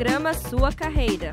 Programa 0.00 0.32
Sua 0.32 0.72
Carreira. 0.72 1.30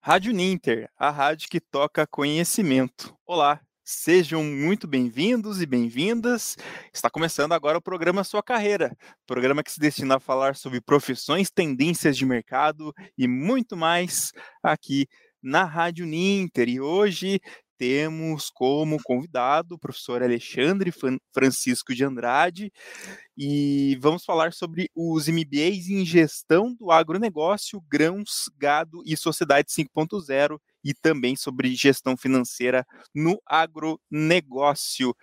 Rádio 0.00 0.32
Ninter, 0.32 0.90
a 0.98 1.10
rádio 1.10 1.48
que 1.48 1.60
toca 1.60 2.08
conhecimento. 2.08 3.16
Olá, 3.24 3.60
Sejam 3.84 4.42
muito 4.42 4.88
bem-vindos 4.88 5.62
e 5.62 5.66
bem-vindas. 5.66 6.56
Está 6.92 7.08
começando 7.08 7.52
agora 7.52 7.78
o 7.78 7.82
programa 7.82 8.24
Sua 8.24 8.42
Carreira, 8.42 8.96
programa 9.24 9.62
que 9.62 9.70
se 9.70 9.78
destina 9.78 10.16
a 10.16 10.20
falar 10.20 10.56
sobre 10.56 10.80
profissões, 10.80 11.52
tendências 11.52 12.16
de 12.16 12.26
mercado 12.26 12.92
e 13.16 13.28
muito 13.28 13.76
mais 13.76 14.32
aqui 14.60 15.06
na 15.40 15.62
Rádio 15.62 16.06
Ninter. 16.06 16.68
E 16.68 16.80
hoje 16.80 17.40
temos 17.78 18.50
como 18.50 19.02
convidado 19.02 19.74
o 19.74 19.78
professor 19.78 20.22
Alexandre 20.22 20.92
Francisco 21.32 21.94
de 21.94 22.04
Andrade 22.04 22.72
e 23.36 23.98
vamos 24.00 24.24
falar 24.24 24.52
sobre 24.52 24.88
os 24.94 25.28
MBAs 25.28 25.88
em 25.88 26.04
gestão 26.04 26.74
do 26.74 26.90
agronegócio, 26.90 27.82
grãos, 27.88 28.50
gado 28.56 29.02
e 29.04 29.16
sociedade 29.16 29.68
5.0 29.70 30.58
e 30.84 30.92
também 30.94 31.34
sobre 31.34 31.74
gestão 31.74 32.16
financeira 32.16 32.86
no 33.14 33.40
agronegócio. 33.46 35.14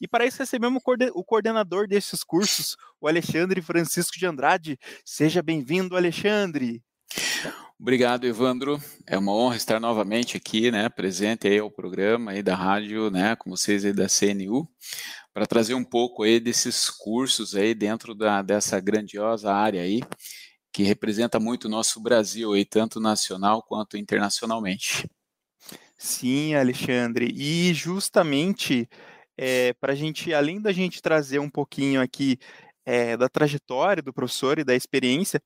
E 0.00 0.08
para 0.08 0.24
isso 0.24 0.38
recebemos 0.38 0.82
o 1.14 1.24
coordenador 1.24 1.86
desses 1.86 2.24
cursos, 2.24 2.76
o 3.00 3.06
Alexandre 3.06 3.60
Francisco 3.60 4.18
de 4.18 4.26
Andrade. 4.26 4.78
Seja 5.04 5.42
bem-vindo, 5.42 5.96
Alexandre. 5.96 6.82
Obrigado, 7.80 8.26
Evandro. 8.26 8.78
É 9.06 9.16
uma 9.16 9.32
honra 9.32 9.56
estar 9.56 9.80
novamente 9.80 10.36
aqui, 10.36 10.70
né, 10.70 10.86
presente 10.90 11.48
aí 11.48 11.58
ao 11.58 11.70
programa 11.70 12.32
aí 12.32 12.42
da 12.42 12.54
rádio, 12.54 13.10
né, 13.10 13.34
com 13.36 13.48
vocês 13.48 13.86
aí 13.86 13.92
da 13.94 14.06
CNU, 14.06 14.68
para 15.32 15.46
trazer 15.46 15.72
um 15.72 15.82
pouco 15.82 16.22
aí 16.22 16.38
desses 16.38 16.90
cursos 16.90 17.54
aí 17.56 17.74
dentro 17.74 18.14
da, 18.14 18.42
dessa 18.42 18.78
grandiosa 18.78 19.50
área 19.50 19.80
aí, 19.80 20.02
que 20.70 20.82
representa 20.82 21.40
muito 21.40 21.64
o 21.64 21.70
nosso 21.70 22.02
Brasil 22.02 22.52
aí, 22.52 22.66
tanto 22.66 23.00
nacional 23.00 23.62
quanto 23.62 23.96
internacionalmente. 23.96 25.08
Sim, 25.96 26.54
Alexandre. 26.54 27.32
E 27.34 27.72
justamente 27.72 28.86
é, 29.38 29.72
para 29.80 29.94
a 29.94 29.96
gente, 29.96 30.34
além 30.34 30.60
da 30.60 30.70
gente 30.70 31.00
trazer 31.00 31.38
um 31.38 31.48
pouquinho 31.48 32.02
aqui 32.02 32.38
é, 32.84 33.16
da 33.16 33.26
trajetória 33.26 34.02
do 34.02 34.12
professor 34.12 34.58
e 34.58 34.64
da 34.64 34.74
experiência, 34.74 35.40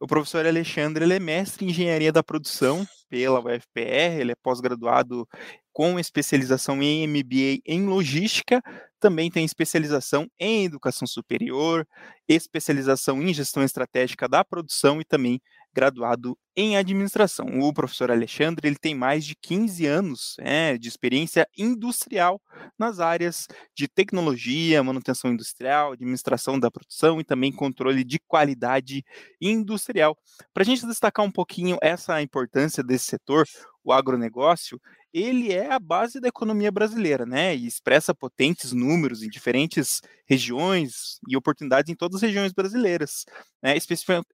o 0.00 0.06
professor 0.06 0.46
Alexandre 0.46 1.04
ele 1.04 1.14
é 1.14 1.20
mestre 1.20 1.64
em 1.64 1.70
engenharia 1.70 2.12
da 2.12 2.22
produção 2.22 2.86
pela 3.08 3.40
UFPR, 3.40 4.20
ele 4.20 4.32
é 4.32 4.36
pós-graduado 4.42 5.26
com 5.72 5.98
especialização 5.98 6.82
em 6.82 7.06
MBA 7.06 7.60
em 7.66 7.86
logística, 7.86 8.62
também 9.00 9.30
tem 9.30 9.44
especialização 9.44 10.28
em 10.38 10.64
educação 10.64 11.06
superior, 11.06 11.86
especialização 12.28 13.22
em 13.22 13.32
gestão 13.32 13.62
estratégica 13.62 14.28
da 14.28 14.44
produção 14.44 15.00
e 15.00 15.04
também 15.04 15.40
graduado 15.78 16.36
em 16.56 16.76
administração. 16.76 17.46
O 17.60 17.72
professor 17.72 18.10
Alexandre 18.10 18.66
ele 18.66 18.76
tem 18.76 18.92
mais 18.92 19.24
de 19.24 19.36
15 19.36 19.86
anos 19.86 20.34
é, 20.40 20.76
de 20.76 20.88
experiência 20.88 21.46
industrial 21.56 22.42
nas 22.76 22.98
áreas 22.98 23.46
de 23.76 23.86
tecnologia, 23.86 24.82
manutenção 24.82 25.30
industrial, 25.30 25.92
administração 25.92 26.58
da 26.58 26.68
produção 26.68 27.20
e 27.20 27.24
também 27.24 27.52
controle 27.52 28.02
de 28.02 28.18
qualidade 28.18 29.04
industrial. 29.40 30.18
Para 30.52 30.64
a 30.64 30.66
gente 30.66 30.84
destacar 30.84 31.24
um 31.24 31.30
pouquinho 31.30 31.78
essa 31.80 32.20
importância 32.20 32.82
desse 32.82 33.04
setor, 33.04 33.46
o 33.88 33.92
agronegócio, 33.92 34.80
ele 35.12 35.52
é 35.52 35.72
a 35.72 35.78
base 35.78 36.20
da 36.20 36.28
economia 36.28 36.70
brasileira, 36.70 37.24
né? 37.24 37.56
E 37.56 37.66
expressa 37.66 38.14
potentes 38.14 38.72
números 38.72 39.22
em 39.22 39.28
diferentes 39.28 40.00
regiões 40.28 41.18
e 41.26 41.36
oportunidades 41.36 41.90
em 41.90 41.96
todas 41.96 42.16
as 42.16 42.22
regiões 42.22 42.52
brasileiras, 42.52 43.24
né? 43.62 43.74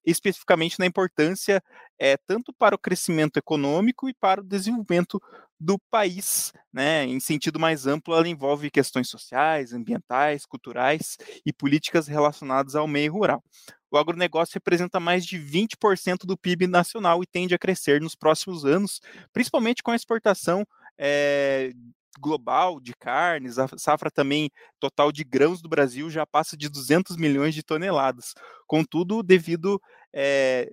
especificamente 0.04 0.78
na 0.78 0.86
importância 0.86 1.62
é, 1.98 2.16
tanto 2.26 2.52
para 2.52 2.74
o 2.74 2.78
crescimento 2.78 3.36
econômico 3.36 4.08
e 4.08 4.14
para 4.14 4.40
o 4.40 4.44
desenvolvimento 4.44 5.20
do 5.58 5.78
país, 5.90 6.52
né? 6.72 7.04
Em 7.04 7.20
sentido 7.20 7.58
mais 7.58 7.86
amplo, 7.86 8.14
ela 8.14 8.28
envolve 8.28 8.70
questões 8.70 9.08
sociais, 9.08 9.72
ambientais, 9.72 10.44
culturais 10.44 11.16
e 11.46 11.52
políticas 11.52 12.06
relacionadas 12.06 12.74
ao 12.74 12.86
meio 12.86 13.12
rural. 13.12 13.42
O 13.90 13.96
agronegócio 13.96 14.54
representa 14.54 14.98
mais 14.98 15.24
de 15.24 15.38
20% 15.38 16.26
do 16.26 16.36
PIB 16.36 16.66
nacional 16.66 17.22
e 17.22 17.26
tende 17.26 17.54
a 17.54 17.58
crescer 17.58 18.00
nos 18.00 18.16
próximos 18.16 18.64
anos, 18.64 19.00
principalmente 19.32 19.82
com 19.82 19.92
a 19.92 19.96
exportação 19.96 20.66
é, 20.98 21.72
global 22.18 22.80
de 22.80 22.92
carnes, 22.94 23.58
a 23.58 23.68
safra 23.76 24.10
também 24.10 24.50
total 24.78 25.10
de 25.12 25.24
grãos 25.24 25.60
do 25.60 25.68
Brasil 25.68 26.10
já 26.10 26.26
passa 26.26 26.56
de 26.56 26.68
200 26.68 27.16
milhões 27.16 27.54
de 27.54 27.62
toneladas. 27.62 28.34
Contudo, 28.66 29.22
devido, 29.22 29.80
é, 30.12 30.70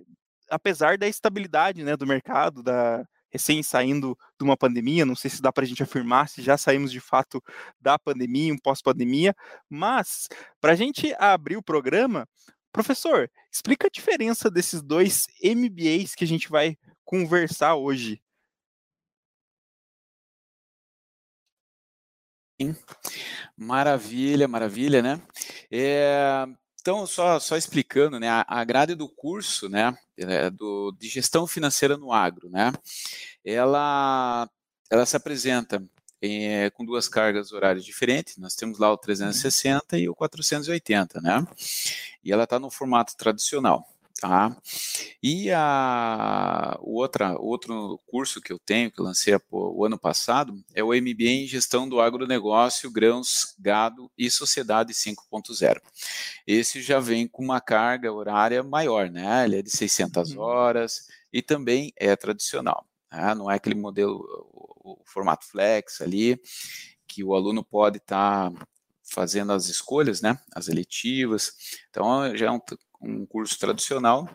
apesar 0.50 0.98
da 0.98 1.08
estabilidade 1.08 1.82
né, 1.82 1.96
do 1.96 2.06
mercado, 2.06 2.62
da, 2.62 3.04
recém 3.32 3.62
saindo 3.62 4.16
de 4.38 4.44
uma 4.44 4.56
pandemia, 4.56 5.06
não 5.06 5.16
sei 5.16 5.30
se 5.30 5.40
dá 5.40 5.50
para 5.50 5.64
a 5.64 5.66
gente 5.66 5.82
afirmar 5.82 6.28
se 6.28 6.42
já 6.42 6.56
saímos 6.58 6.92
de 6.92 7.00
fato 7.00 7.42
da 7.80 7.98
pandemia, 7.98 8.52
um 8.52 8.58
pós-pandemia, 8.58 9.34
mas 9.68 10.28
para 10.60 10.72
a 10.72 10.76
gente 10.76 11.14
abrir 11.18 11.56
o 11.56 11.62
programa, 11.62 12.28
professor, 12.72 13.30
explica 13.50 13.86
a 13.86 13.90
diferença 13.90 14.50
desses 14.50 14.82
dois 14.82 15.26
MBAs 15.42 16.14
que 16.14 16.24
a 16.24 16.26
gente 16.26 16.48
vai 16.48 16.76
conversar 17.04 17.74
hoje. 17.76 18.20
Maravilha, 23.56 24.46
maravilha, 24.46 25.02
né? 25.02 25.20
É, 25.70 26.46
então, 26.82 27.06
só, 27.06 27.38
só 27.38 27.56
explicando, 27.56 28.18
né, 28.18 28.28
a, 28.28 28.64
grade 28.64 28.96
do 28.96 29.08
curso, 29.08 29.68
né, 29.68 29.96
é 30.16 30.50
do, 30.50 30.90
de 30.98 31.08
gestão 31.08 31.46
financeira 31.46 31.96
no 31.96 32.12
agro, 32.12 32.50
né, 32.50 32.72
ela, 33.44 34.50
ela 34.90 35.06
se 35.06 35.16
apresenta 35.16 35.80
em, 36.20 36.48
é, 36.48 36.70
com 36.70 36.84
duas 36.84 37.08
cargas 37.08 37.52
horárias 37.52 37.84
diferentes, 37.84 38.36
nós 38.36 38.56
temos 38.56 38.80
lá 38.80 38.92
o 38.92 38.98
360 38.98 39.96
e 39.96 40.08
o 40.08 40.14
480, 40.14 41.20
né, 41.20 41.46
e 42.24 42.32
ela 42.32 42.42
está 42.42 42.58
no 42.58 42.68
formato 42.68 43.16
tradicional, 43.16 43.86
Tá? 44.22 44.56
E 45.20 45.50
a, 45.50 46.78
o 46.80 47.00
outra, 47.00 47.36
outro 47.40 48.00
curso 48.06 48.40
que 48.40 48.52
eu 48.52 48.58
tenho, 48.60 48.88
que 48.88 49.02
lancei 49.02 49.36
o 49.50 49.84
ano 49.84 49.98
passado, 49.98 50.54
é 50.72 50.80
o 50.80 50.94
MBA 50.94 51.28
em 51.28 51.46
Gestão 51.48 51.88
do 51.88 52.00
Agronegócio, 52.00 52.88
Grãos, 52.88 53.56
Gado 53.58 54.08
e 54.16 54.30
Sociedade 54.30 54.94
5.0. 54.94 55.80
Esse 56.46 56.80
já 56.80 57.00
vem 57.00 57.26
com 57.26 57.42
uma 57.42 57.60
carga 57.60 58.12
horária 58.12 58.62
maior, 58.62 59.10
né? 59.10 59.44
Ele 59.44 59.56
é 59.56 59.62
de 59.62 59.70
600 59.70 60.30
uhum. 60.30 60.40
horas 60.40 61.08
e 61.32 61.42
também 61.42 61.92
é 61.96 62.14
tradicional. 62.14 62.86
Né? 63.10 63.34
Não 63.34 63.50
é 63.50 63.56
aquele 63.56 63.74
modelo, 63.74 64.24
o, 64.52 65.00
o 65.00 65.04
formato 65.04 65.44
flex 65.48 66.00
ali, 66.00 66.40
que 67.08 67.24
o 67.24 67.34
aluno 67.34 67.64
pode 67.64 67.96
estar 67.96 68.52
tá 68.52 68.66
fazendo 69.02 69.52
as 69.52 69.66
escolhas, 69.66 70.22
né? 70.22 70.38
As 70.54 70.68
eletivas. 70.68 71.54
Então, 71.90 72.36
já 72.36 72.46
é 72.46 72.50
um 72.52 72.60
um 73.02 73.26
curso 73.26 73.58
tradicional, 73.58 74.28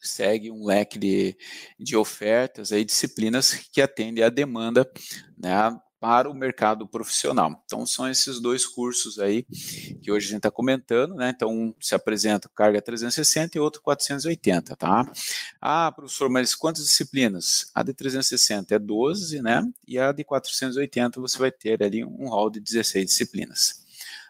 segue 0.00 0.50
um 0.50 0.66
leque 0.66 0.98
de, 0.98 1.36
de 1.78 1.96
ofertas 1.96 2.70
e 2.72 2.84
disciplinas 2.84 3.54
que 3.72 3.80
atendem 3.80 4.22
à 4.22 4.28
demanda 4.28 4.90
né, 5.38 5.78
para 6.04 6.28
o 6.28 6.34
mercado 6.34 6.86
profissional. 6.86 7.62
Então, 7.64 7.86
são 7.86 8.06
esses 8.06 8.38
dois 8.38 8.66
cursos 8.66 9.18
aí 9.18 9.44
que 10.02 10.12
hoje 10.12 10.26
a 10.26 10.28
gente 10.28 10.36
está 10.36 10.50
comentando, 10.50 11.14
né? 11.14 11.32
Então, 11.34 11.50
um 11.50 11.74
se 11.80 11.94
apresenta 11.94 12.46
carga 12.54 12.82
360 12.82 13.56
e 13.56 13.60
outro 13.60 13.80
480, 13.80 14.76
tá? 14.76 15.10
Ah, 15.58 15.90
professor, 15.90 16.28
mas 16.28 16.54
quantas 16.54 16.84
disciplinas? 16.84 17.70
A 17.74 17.82
de 17.82 17.94
360 17.94 18.74
é 18.74 18.78
12, 18.78 19.40
né? 19.40 19.62
E 19.88 19.98
a 19.98 20.12
de 20.12 20.22
480 20.24 21.18
você 21.22 21.38
vai 21.38 21.50
ter 21.50 21.82
ali 21.82 22.04
um 22.04 22.28
hall 22.28 22.50
de 22.50 22.60
16 22.60 23.06
disciplinas, 23.06 23.82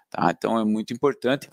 tá? 0.08 0.30
Então, 0.30 0.56
é 0.56 0.64
muito 0.64 0.92
importante 0.92 1.48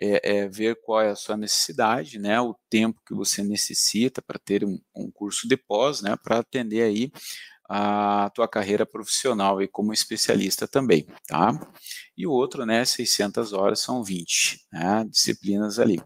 é, 0.00 0.38
é, 0.38 0.48
ver 0.48 0.80
qual 0.82 1.00
é 1.00 1.10
a 1.10 1.16
sua 1.16 1.36
necessidade, 1.36 2.18
né, 2.18 2.40
o 2.40 2.56
tempo 2.68 3.00
que 3.06 3.14
você 3.14 3.42
necessita 3.42 4.20
para 4.20 4.38
ter 4.38 4.64
um, 4.64 4.78
um, 4.94 5.10
curso 5.10 5.48
de 5.48 5.56
pós, 5.56 6.02
né, 6.02 6.16
para 6.22 6.38
atender 6.38 6.82
aí 6.82 7.12
a 7.68 8.30
tua 8.34 8.46
carreira 8.46 8.84
profissional 8.84 9.62
e 9.62 9.68
como 9.68 9.92
especialista 9.92 10.68
também, 10.68 11.06
tá? 11.26 11.58
E 12.16 12.26
o 12.26 12.30
outro, 12.30 12.66
né, 12.66 12.84
600 12.84 13.52
horas 13.54 13.80
são 13.80 14.04
20, 14.04 14.66
né, 14.72 15.06
disciplinas 15.08 15.78
ali. 15.78 16.00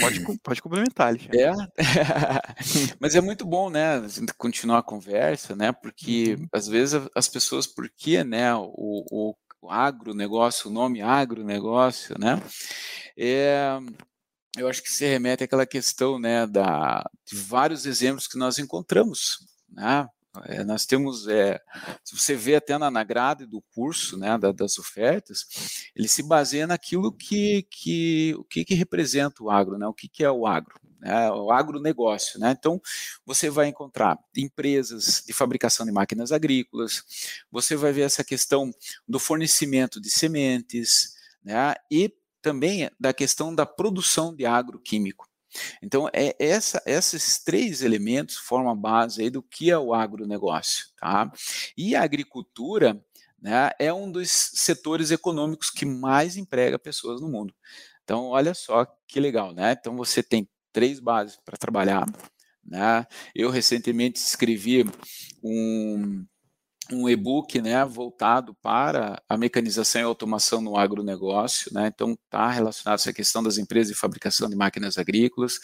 Pode, 0.00 0.38
pode 0.38 0.62
complementar, 0.62 1.08
Alexandre. 1.08 1.40
É, 1.40 1.52
mas 2.98 3.14
é 3.14 3.20
muito 3.20 3.44
bom, 3.44 3.70
né, 3.70 4.02
continuar 4.38 4.78
a 4.78 4.82
conversa, 4.82 5.54
né, 5.54 5.70
porque 5.70 6.36
uhum. 6.38 6.48
às 6.52 6.66
vezes 6.66 7.00
as 7.14 7.28
pessoas, 7.28 7.66
porque, 7.66 8.24
né, 8.24 8.54
o, 8.54 8.70
o 9.10 9.34
agronegócio, 9.70 10.70
o 10.70 10.72
nome 10.72 11.00
agronegócio, 11.02 12.16
né? 12.18 12.40
É, 13.16 13.78
eu 14.56 14.68
acho 14.68 14.82
que 14.82 14.90
se 14.90 15.06
remete 15.06 15.44
àquela 15.44 15.66
questão, 15.66 16.18
né, 16.18 16.46
da, 16.46 17.04
de 17.26 17.36
vários 17.36 17.86
exemplos 17.86 18.26
que 18.26 18.38
nós 18.38 18.58
encontramos, 18.58 19.38
né? 19.68 20.08
É, 20.46 20.64
nós 20.64 20.84
temos, 20.84 21.28
é, 21.28 21.60
se 22.02 22.16
você 22.16 22.34
vê 22.34 22.56
até 22.56 22.76
na, 22.76 22.90
na 22.90 23.04
grade 23.04 23.46
do 23.46 23.62
curso, 23.74 24.18
né, 24.18 24.36
da, 24.36 24.50
das 24.50 24.78
ofertas, 24.78 25.46
ele 25.94 26.08
se 26.08 26.22
baseia 26.22 26.66
naquilo 26.66 27.12
que, 27.12 27.66
que 27.70 28.34
o 28.36 28.44
que, 28.44 28.64
que 28.64 28.74
representa 28.74 29.42
o 29.42 29.50
agro, 29.50 29.78
né, 29.78 29.86
o 29.86 29.94
que, 29.94 30.08
que 30.08 30.24
é 30.24 30.30
o 30.30 30.46
agro, 30.46 30.74
né, 31.00 31.30
o 31.30 31.52
agronegócio. 31.52 32.40
Né? 32.40 32.54
Então, 32.58 32.80
você 33.24 33.48
vai 33.48 33.68
encontrar 33.68 34.18
empresas 34.36 35.22
de 35.24 35.32
fabricação 35.32 35.86
de 35.86 35.92
máquinas 35.92 36.32
agrícolas, 36.32 37.04
você 37.50 37.76
vai 37.76 37.92
ver 37.92 38.02
essa 38.02 38.24
questão 38.24 38.72
do 39.06 39.20
fornecimento 39.20 40.00
de 40.00 40.10
sementes, 40.10 41.14
né, 41.44 41.74
e 41.90 42.12
também 42.42 42.90
da 42.98 43.12
questão 43.12 43.54
da 43.54 43.64
produção 43.64 44.34
de 44.34 44.44
agroquímico. 44.44 45.26
Então, 45.82 46.08
é 46.12 46.34
essa, 46.38 46.82
esses 46.86 47.42
três 47.42 47.82
elementos 47.82 48.36
formam 48.36 48.72
a 48.72 48.76
base 48.76 49.22
aí 49.22 49.30
do 49.30 49.42
que 49.42 49.70
é 49.70 49.78
o 49.78 49.94
agronegócio. 49.94 50.86
Tá? 50.98 51.30
E 51.76 51.94
a 51.94 52.02
agricultura 52.02 53.00
né, 53.40 53.70
é 53.78 53.92
um 53.92 54.10
dos 54.10 54.30
setores 54.30 55.10
econômicos 55.10 55.70
que 55.70 55.84
mais 55.84 56.36
emprega 56.36 56.78
pessoas 56.78 57.20
no 57.20 57.28
mundo. 57.28 57.54
Então, 58.02 58.26
olha 58.28 58.54
só 58.54 58.86
que 59.08 59.18
legal, 59.18 59.52
né? 59.54 59.76
Então, 59.78 59.96
você 59.96 60.22
tem 60.22 60.48
três 60.72 61.00
bases 61.00 61.38
para 61.44 61.56
trabalhar. 61.56 62.06
Né? 62.66 63.06
Eu 63.34 63.50
recentemente 63.50 64.18
escrevi 64.18 64.84
um, 65.42 66.24
um 66.92 67.08
e-book 67.08 67.60
né, 67.60 67.84
voltado 67.84 68.54
para 68.54 69.22
a 69.28 69.36
mecanização 69.36 70.00
e 70.00 70.04
automação 70.04 70.60
no 70.60 70.76
agronegócio. 70.76 71.72
Né? 71.72 71.90
Então, 71.94 72.12
está 72.12 72.50
relacionado 72.50 72.94
a 72.94 73.00
essa 73.00 73.12
questão 73.12 73.42
das 73.42 73.58
empresas 73.58 73.92
de 73.92 73.98
fabricação 73.98 74.48
de 74.48 74.56
máquinas 74.56 74.98
agrícolas. 74.98 75.58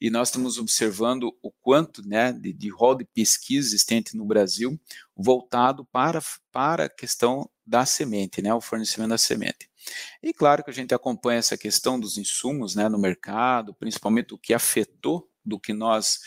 E 0.00 0.10
nós 0.10 0.28
estamos 0.28 0.58
observando 0.58 1.32
o 1.42 1.50
quanto 1.50 2.06
né, 2.06 2.32
de, 2.32 2.52
de 2.52 2.68
rol 2.68 2.94
de 2.94 3.04
pesquisa 3.04 3.68
existente 3.68 4.16
no 4.16 4.24
Brasil 4.24 4.78
voltado 5.16 5.84
para, 5.86 6.20
para 6.50 6.84
a 6.86 6.88
questão 6.88 7.48
da 7.64 7.86
semente, 7.86 8.42
né, 8.42 8.52
o 8.52 8.60
fornecimento 8.60 9.10
da 9.10 9.18
semente. 9.18 9.70
E 10.22 10.32
claro 10.32 10.64
que 10.64 10.70
a 10.70 10.74
gente 10.74 10.94
acompanha 10.94 11.38
essa 11.38 11.56
questão 11.56 11.98
dos 11.98 12.18
insumos 12.18 12.74
né, 12.74 12.88
no 12.88 12.98
mercado, 12.98 13.74
principalmente 13.74 14.34
o 14.34 14.38
que 14.38 14.54
afetou 14.54 15.28
do 15.44 15.58
que 15.58 15.72
nós 15.72 16.20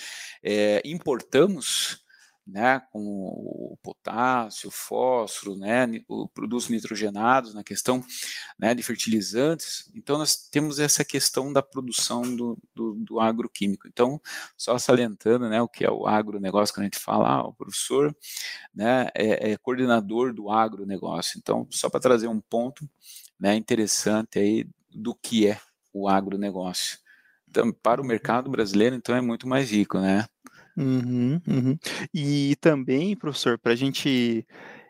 é, 0.43 0.81
importamos 0.85 2.04
né, 2.45 2.79
com 2.91 2.99
o 2.99 3.77
potássio, 3.81 4.69
o 4.69 4.71
fósforo, 4.71 5.55
né, 5.55 5.87
o 6.07 6.27
produtos 6.27 6.69
nitrogenados 6.69 7.55
na 7.55 7.63
questão 7.63 8.03
né, 8.59 8.75
de 8.75 8.83
fertilizantes. 8.83 9.91
Então, 9.95 10.17
nós 10.17 10.35
temos 10.35 10.79
essa 10.79 11.03
questão 11.03 11.51
da 11.51 11.63
produção 11.63 12.21
do, 12.21 12.57
do, 12.73 12.93
do 12.95 13.19
agroquímico. 13.19 13.87
Então, 13.87 14.21
só 14.55 14.77
salientando 14.77 15.49
né, 15.49 15.61
o 15.61 15.67
que 15.67 15.83
é 15.83 15.89
o 15.89 16.05
agronegócio, 16.05 16.73
que 16.73 16.81
a 16.81 16.83
gente 16.83 16.99
fala, 16.99 17.29
ah, 17.29 17.47
o 17.47 17.53
professor 17.53 18.15
né, 18.73 19.07
é, 19.15 19.51
é 19.51 19.57
coordenador 19.57 20.31
do 20.31 20.51
agronegócio. 20.51 21.39
Então, 21.39 21.67
só 21.71 21.89
para 21.89 21.99
trazer 21.99 22.27
um 22.27 22.39
ponto 22.39 22.87
né, 23.39 23.55
interessante 23.55 24.37
aí 24.37 24.67
do 24.93 25.15
que 25.15 25.47
é 25.47 25.59
o 25.91 26.07
agronegócio. 26.07 26.99
Então, 27.49 27.71
para 27.71 28.01
o 28.01 28.03
uhum. 28.03 28.09
mercado 28.09 28.51
brasileiro, 28.51 28.95
então, 28.95 29.15
é 29.15 29.21
muito 29.21 29.47
mais 29.47 29.71
rico, 29.71 29.97
né? 29.97 30.25
Uhum, 30.77 31.41
uhum. 31.47 31.77
E 32.13 32.55
também, 32.57 33.15
professor, 33.15 33.57
para 33.57 33.71
a 33.71 33.75
gente 33.75 34.45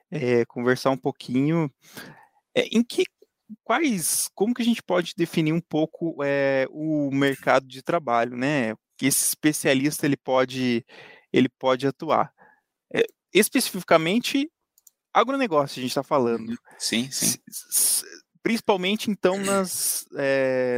é, 0.10 0.46
conversar 0.46 0.90
um 0.92 0.98
pouquinho, 0.98 1.72
é, 2.56 2.68
em 2.72 2.84
que 2.84 3.06
quais, 3.64 4.30
como 4.34 4.54
que 4.54 4.62
a 4.62 4.66
gente 4.66 4.82
pode 4.82 5.14
definir 5.16 5.54
um 5.54 5.62
pouco 5.62 6.24
é, 6.24 6.68
o 6.72 7.12
mercado 7.12 7.68
de 7.68 7.84
trabalho, 7.84 8.36
né? 8.36 8.74
Que 8.98 9.08
esse 9.08 9.28
especialista 9.28 10.06
ele 10.06 10.18
pode 10.18 10.86
ele 11.32 11.50
pode 11.50 11.86
atuar. 11.86 12.32
especificamente 13.34 14.50
agronegócio 15.14 15.80
a 15.80 15.82
gente 15.82 15.92
está 15.92 16.04
falando. 16.04 16.50
Uhum. 16.50 16.58
Sim, 16.80 17.12
sim. 17.12 17.38
Principalmente 18.42 19.12
então 19.12 19.38
nas, 19.38 20.06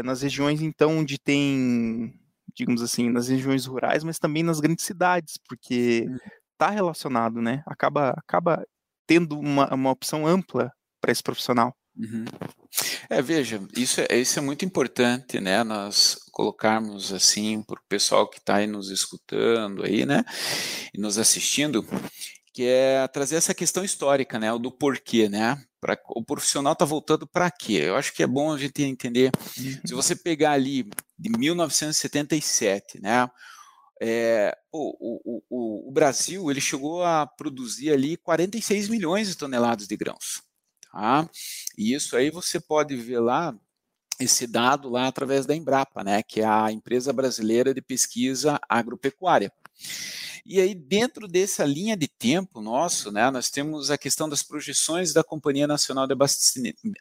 nas 0.04 0.21
regiões 0.21 0.62
então 0.62 0.98
onde 0.98 1.19
tem 1.19 2.13
digamos 2.57 2.81
assim, 2.81 3.09
nas 3.09 3.27
regiões 3.27 3.65
rurais, 3.68 4.04
mas 4.04 4.18
também 4.18 4.42
nas 4.42 4.59
grandes 4.59 4.83
cidades, 4.83 5.36
porque 5.48 6.07
está 6.54 6.71
relacionado, 6.71 7.39
né? 7.39 7.62
Acaba, 7.68 8.09
acaba 8.18 8.65
tendo 9.06 9.39
uma, 9.39 9.71
uma 9.74 9.92
opção 9.92 10.25
ampla 10.25 10.71
para 11.00 11.12
esse 11.12 11.21
profissional. 11.21 11.75
Uhum. 11.95 12.25
É, 13.09 13.21
veja, 13.21 13.62
isso 13.75 14.01
é, 14.01 14.18
isso 14.18 14.39
é 14.39 14.42
muito 14.42 14.65
importante, 14.65 15.39
né? 15.39 15.63
Nós 15.63 16.18
colocarmos 16.31 17.13
assim 17.13 17.62
para 17.62 17.80
o 17.80 17.88
pessoal 17.88 18.27
que 18.27 18.39
está 18.39 18.56
aí 18.56 18.68
nos 18.68 18.89
escutando 18.89 19.83
aí, 19.83 20.06
né? 20.06 20.24
E 20.94 21.00
nos 21.00 21.18
assistindo, 21.18 21.86
que 22.54 22.63
é 22.65 23.07
trazer 23.07 23.36
essa 23.36 23.54
questão 23.54 23.83
histórica, 23.83 24.39
né? 24.39 24.51
O 24.51 24.59
do 24.59 24.71
porquê, 24.71 25.30
né? 25.30 25.63
Pra, 25.80 25.98
o 26.10 26.24
profissional 26.24 26.74
está 26.74 26.86
voltando 26.86 27.28
para 27.28 27.52
quê? 27.52 27.84
Eu 27.86 27.96
acho 27.96 28.14
que 28.14 28.24
é 28.24 28.28
bom 28.28 28.52
a 28.52 28.58
gente 28.58 28.82
entender. 28.84 29.32
Uhum. 29.58 29.80
Se 29.86 29.94
você 29.94 30.16
pegar 30.16 30.52
ali 30.52 30.90
de 31.18 31.30
1977, 31.30 33.00
né? 33.02 33.30
É, 34.00 34.56
o, 34.72 34.94
o, 35.00 35.44
o, 35.50 35.90
o, 35.90 35.92
Brasil 35.92 36.52
ele 36.52 36.62
chegou 36.62 37.04
a 37.04 37.26
produzir 37.26 37.92
ali 37.92 38.16
46 38.16 38.90
milhões 38.90 39.28
de 39.28 39.36
toneladas 39.36 39.88
de 39.88 39.98
grãos. 39.98 40.44
Tá? 40.92 41.28
E 41.76 41.96
isso 41.96 42.16
aí 42.16 42.30
você 42.30 42.60
pode 42.60 42.96
ver 42.96 43.20
lá 43.20 43.56
esse 44.20 44.48
dado 44.48 44.90
lá 44.90 45.08
através 45.08 45.46
da 45.46 45.56
Embrapa, 45.56 46.04
né, 46.04 46.24
que 46.24 46.42
é 46.42 46.46
a 46.46 46.72
empresa 46.72 47.14
brasileira 47.14 47.74
de 47.74 47.82
pesquisa 47.82 48.60
agropecuária. 48.68 49.52
E 50.50 50.62
aí, 50.62 50.74
dentro 50.74 51.28
dessa 51.28 51.66
linha 51.66 51.98
de 51.98 52.08
tempo 52.08 52.62
nosso, 52.62 53.12
né, 53.12 53.30
nós 53.30 53.50
temos 53.50 53.92
a 53.92 53.98
questão 53.98 54.30
das 54.30 54.42
projeções 54.42 55.12
da 55.12 55.22
Companhia 55.22 55.68
Nacional 55.68 56.08
de 56.08 56.16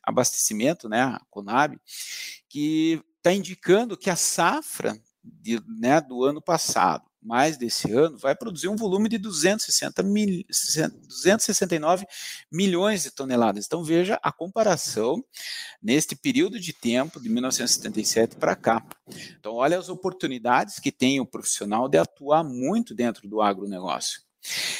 Abastecimento, 0.02 0.88
né, 0.88 1.02
a 1.02 1.20
CONAB, 1.30 1.78
que 2.48 3.00
está 3.18 3.32
indicando 3.32 3.96
que 3.96 4.10
a 4.10 4.16
safra 4.16 5.00
de, 5.22 5.60
né, 5.78 6.00
do 6.00 6.24
ano 6.24 6.42
passado, 6.42 7.05
mais 7.26 7.56
desse 7.56 7.90
ano, 7.92 8.16
vai 8.16 8.36
produzir 8.36 8.68
um 8.68 8.76
volume 8.76 9.08
de 9.08 9.18
260 9.18 10.02
mil, 10.04 10.44
269 10.46 12.06
milhões 12.50 13.02
de 13.02 13.10
toneladas. 13.10 13.66
Então 13.66 13.82
veja 13.82 14.18
a 14.22 14.30
comparação 14.30 15.22
neste 15.82 16.14
período 16.14 16.60
de 16.60 16.72
tempo, 16.72 17.20
de 17.20 17.28
1977 17.28 18.36
para 18.36 18.54
cá. 18.54 18.86
Então 19.38 19.54
olha 19.54 19.78
as 19.78 19.88
oportunidades 19.88 20.78
que 20.78 20.92
tem 20.92 21.20
o 21.20 21.26
profissional 21.26 21.88
de 21.88 21.98
atuar 21.98 22.44
muito 22.44 22.94
dentro 22.94 23.28
do 23.28 23.42
agronegócio. 23.42 24.22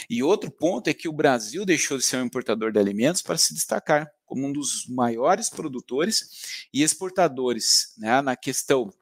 E 0.08 0.22
outro 0.22 0.48
ponto 0.48 0.88
é 0.88 0.94
que 0.94 1.08
o 1.08 1.12
Brasil 1.12 1.64
deixou 1.66 1.98
de 1.98 2.04
ser 2.04 2.18
um 2.18 2.26
importador 2.26 2.70
de 2.70 2.78
alimentos 2.78 3.22
para 3.22 3.36
se 3.36 3.52
destacar 3.52 4.08
como 4.24 4.46
um 4.46 4.52
dos 4.52 4.86
maiores 4.86 5.50
produtores 5.50 6.68
e 6.72 6.84
exportadores 6.84 7.94
né, 7.98 8.22
na 8.22 8.36
questão 8.36 8.92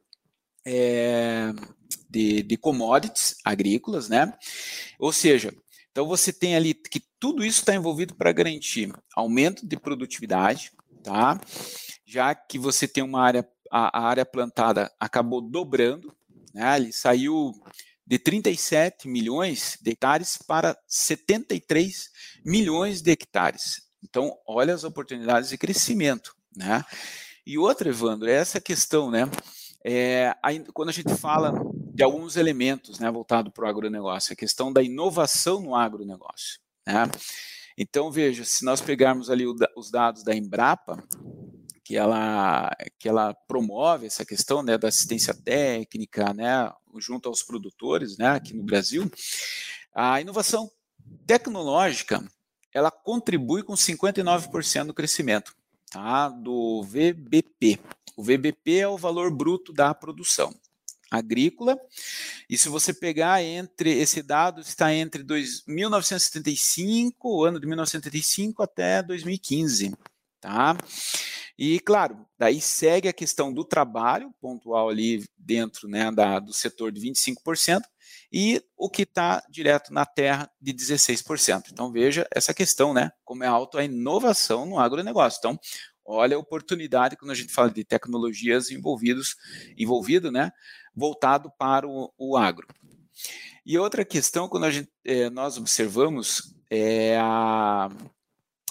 é, 0.66 1.52
de, 2.14 2.44
de 2.44 2.56
commodities 2.56 3.34
agrícolas, 3.44 4.08
né? 4.08 4.32
Ou 5.00 5.12
seja, 5.12 5.52
então 5.90 6.06
você 6.06 6.32
tem 6.32 6.54
ali 6.54 6.72
que 6.72 7.02
tudo 7.18 7.44
isso 7.44 7.60
está 7.60 7.74
envolvido 7.74 8.14
para 8.14 8.30
garantir 8.30 8.92
aumento 9.16 9.66
de 9.66 9.76
produtividade, 9.76 10.70
tá? 11.02 11.40
Já 12.06 12.32
que 12.34 12.56
você 12.56 12.86
tem 12.86 13.02
uma 13.02 13.20
área, 13.20 13.48
a, 13.70 13.98
a 13.98 14.08
área 14.08 14.24
plantada 14.24 14.92
acabou 15.00 15.40
dobrando, 15.40 16.14
né? 16.54 16.76
Ele 16.76 16.92
saiu 16.92 17.52
de 18.06 18.18
37 18.18 19.08
milhões 19.08 19.76
de 19.80 19.90
hectares 19.90 20.38
para 20.38 20.78
73 20.86 22.10
milhões 22.44 23.02
de 23.02 23.10
hectares. 23.10 23.82
Então, 24.02 24.36
olha 24.46 24.74
as 24.74 24.84
oportunidades 24.84 25.48
de 25.48 25.58
crescimento, 25.58 26.36
né? 26.54 26.84
E 27.44 27.58
outra, 27.58 27.88
Evandro, 27.88 28.28
é 28.28 28.34
essa 28.34 28.60
questão, 28.60 29.10
né? 29.10 29.28
É, 29.84 30.34
quando 30.72 30.88
a 30.88 30.92
gente 30.92 31.14
fala 31.14 31.52
de 31.94 32.02
alguns 32.02 32.36
elementos 32.36 32.98
né, 32.98 33.08
voltado 33.08 33.52
para 33.52 33.64
o 33.64 33.68
agronegócio, 33.68 34.32
a 34.32 34.36
questão 34.36 34.72
da 34.72 34.82
inovação 34.82 35.60
no 35.60 35.76
agronegócio. 35.76 36.58
Né? 36.84 37.08
Então, 37.78 38.10
veja, 38.10 38.44
se 38.44 38.64
nós 38.64 38.80
pegarmos 38.80 39.30
ali 39.30 39.46
o, 39.46 39.54
os 39.76 39.92
dados 39.92 40.24
da 40.24 40.34
Embrapa, 40.34 41.00
que 41.84 41.96
ela, 41.96 42.68
que 42.98 43.08
ela 43.08 43.32
promove 43.46 44.06
essa 44.06 44.24
questão 44.24 44.60
né, 44.60 44.76
da 44.76 44.88
assistência 44.88 45.32
técnica 45.32 46.34
né, 46.34 46.68
junto 46.98 47.28
aos 47.28 47.44
produtores 47.44 48.18
né, 48.18 48.30
aqui 48.30 48.54
no 48.54 48.64
Brasil, 48.64 49.08
a 49.94 50.20
inovação 50.20 50.68
tecnológica 51.24 52.24
ela 52.72 52.90
contribui 52.90 53.62
com 53.62 53.74
59% 53.74 54.86
do 54.86 54.94
crescimento 54.94 55.54
tá, 55.92 56.28
do 56.28 56.82
VBP, 56.82 57.78
o 58.16 58.22
VBP 58.22 58.78
é 58.78 58.88
o 58.88 58.98
valor 58.98 59.30
bruto 59.30 59.72
da 59.72 59.94
produção 59.94 60.52
agrícola. 61.16 61.78
E 62.48 62.58
se 62.58 62.68
você 62.68 62.92
pegar 62.92 63.42
entre 63.42 63.90
esse 63.90 64.22
dado 64.22 64.60
está 64.60 64.92
entre 64.92 65.22
dois, 65.22 65.62
1975, 65.66 67.28
o 67.28 67.44
ano 67.44 67.60
de 67.60 67.66
1975 67.66 68.62
até 68.62 69.02
2015, 69.02 69.94
tá? 70.40 70.76
E, 71.56 71.78
claro, 71.80 72.26
daí 72.36 72.60
segue 72.60 73.08
a 73.08 73.12
questão 73.12 73.52
do 73.52 73.64
trabalho 73.64 74.34
pontual 74.40 74.88
ali 74.88 75.24
dentro 75.38 75.88
né, 75.88 76.10
da, 76.10 76.40
do 76.40 76.52
setor 76.52 76.90
de 76.90 77.00
25% 77.00 77.82
e 78.32 78.60
o 78.76 78.90
que 78.90 79.02
está 79.02 79.40
direto 79.48 79.92
na 79.92 80.04
terra 80.04 80.50
de 80.60 80.74
16%. 80.74 81.66
Então, 81.70 81.92
veja 81.92 82.26
essa 82.34 82.52
questão, 82.52 82.92
né? 82.92 83.12
Como 83.24 83.44
é 83.44 83.46
alta 83.46 83.78
a 83.78 83.84
inovação 83.84 84.66
no 84.66 84.80
agronegócio. 84.80 85.38
Então, 85.38 85.58
olha 86.04 86.36
a 86.36 86.40
oportunidade 86.40 87.16
quando 87.16 87.30
a 87.30 87.34
gente 87.34 87.52
fala 87.52 87.70
de 87.70 87.84
tecnologias 87.84 88.70
envolvidos, 88.70 89.36
envolvido, 89.76 90.30
né? 90.30 90.52
Voltado 90.94 91.50
para 91.58 91.86
o, 91.88 92.12
o 92.18 92.36
agro. 92.36 92.66
E 93.64 93.78
outra 93.78 94.04
questão, 94.04 94.48
quando 94.48 94.64
a 94.64 94.70
gente, 94.70 94.90
é, 95.04 95.30
nós 95.30 95.56
observamos, 95.56 96.54
é 96.70 97.16
a, 97.18 97.88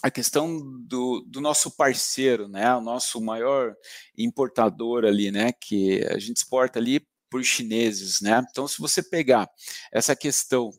a 0.04 0.12
questão 0.12 0.60
do, 0.82 1.22
do, 1.22 1.42
nosso 1.42 1.72
parceiro, 1.72 2.48
né, 2.48 2.76
o 2.76 2.82
nosso 2.82 3.20
maior 3.22 3.74
importador 4.18 5.06
ali, 5.06 5.32
né, 5.32 5.52
que 5.52 6.06
a 6.08 6.20
gente 6.20 6.38
exporta 6.38 6.78
ali 6.78 7.08
por 7.30 7.44
chineses, 7.44 8.22
né. 8.22 8.46
Então, 8.52 8.68
se 8.68 8.80
você 8.80 9.02
pegar 9.02 9.50
essa 9.92 10.16
questão, 10.16 10.72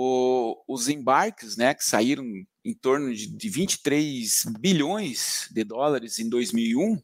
o, 0.00 0.62
os 0.68 0.88
embarques, 0.88 1.56
né, 1.56 1.74
que 1.74 1.84
saíram 1.84 2.24
em 2.64 2.72
torno 2.72 3.12
de, 3.12 3.26
de 3.26 3.48
23 3.48 4.44
bilhões 4.60 5.48
de 5.50 5.64
dólares 5.64 6.20
em 6.20 6.28
2001, 6.28 7.02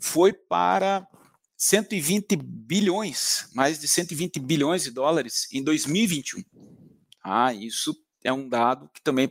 foi 0.00 0.32
para 0.32 1.06
120 1.58 2.34
bilhões, 2.36 3.50
mais 3.54 3.78
de 3.78 3.86
120 3.86 4.40
bilhões 4.40 4.82
de 4.82 4.90
dólares 4.90 5.46
em 5.52 5.62
2021. 5.62 6.42
Ah, 7.22 7.52
isso 7.52 7.94
é 8.24 8.32
um 8.32 8.48
dado 8.48 8.88
que 8.94 9.02
também 9.02 9.30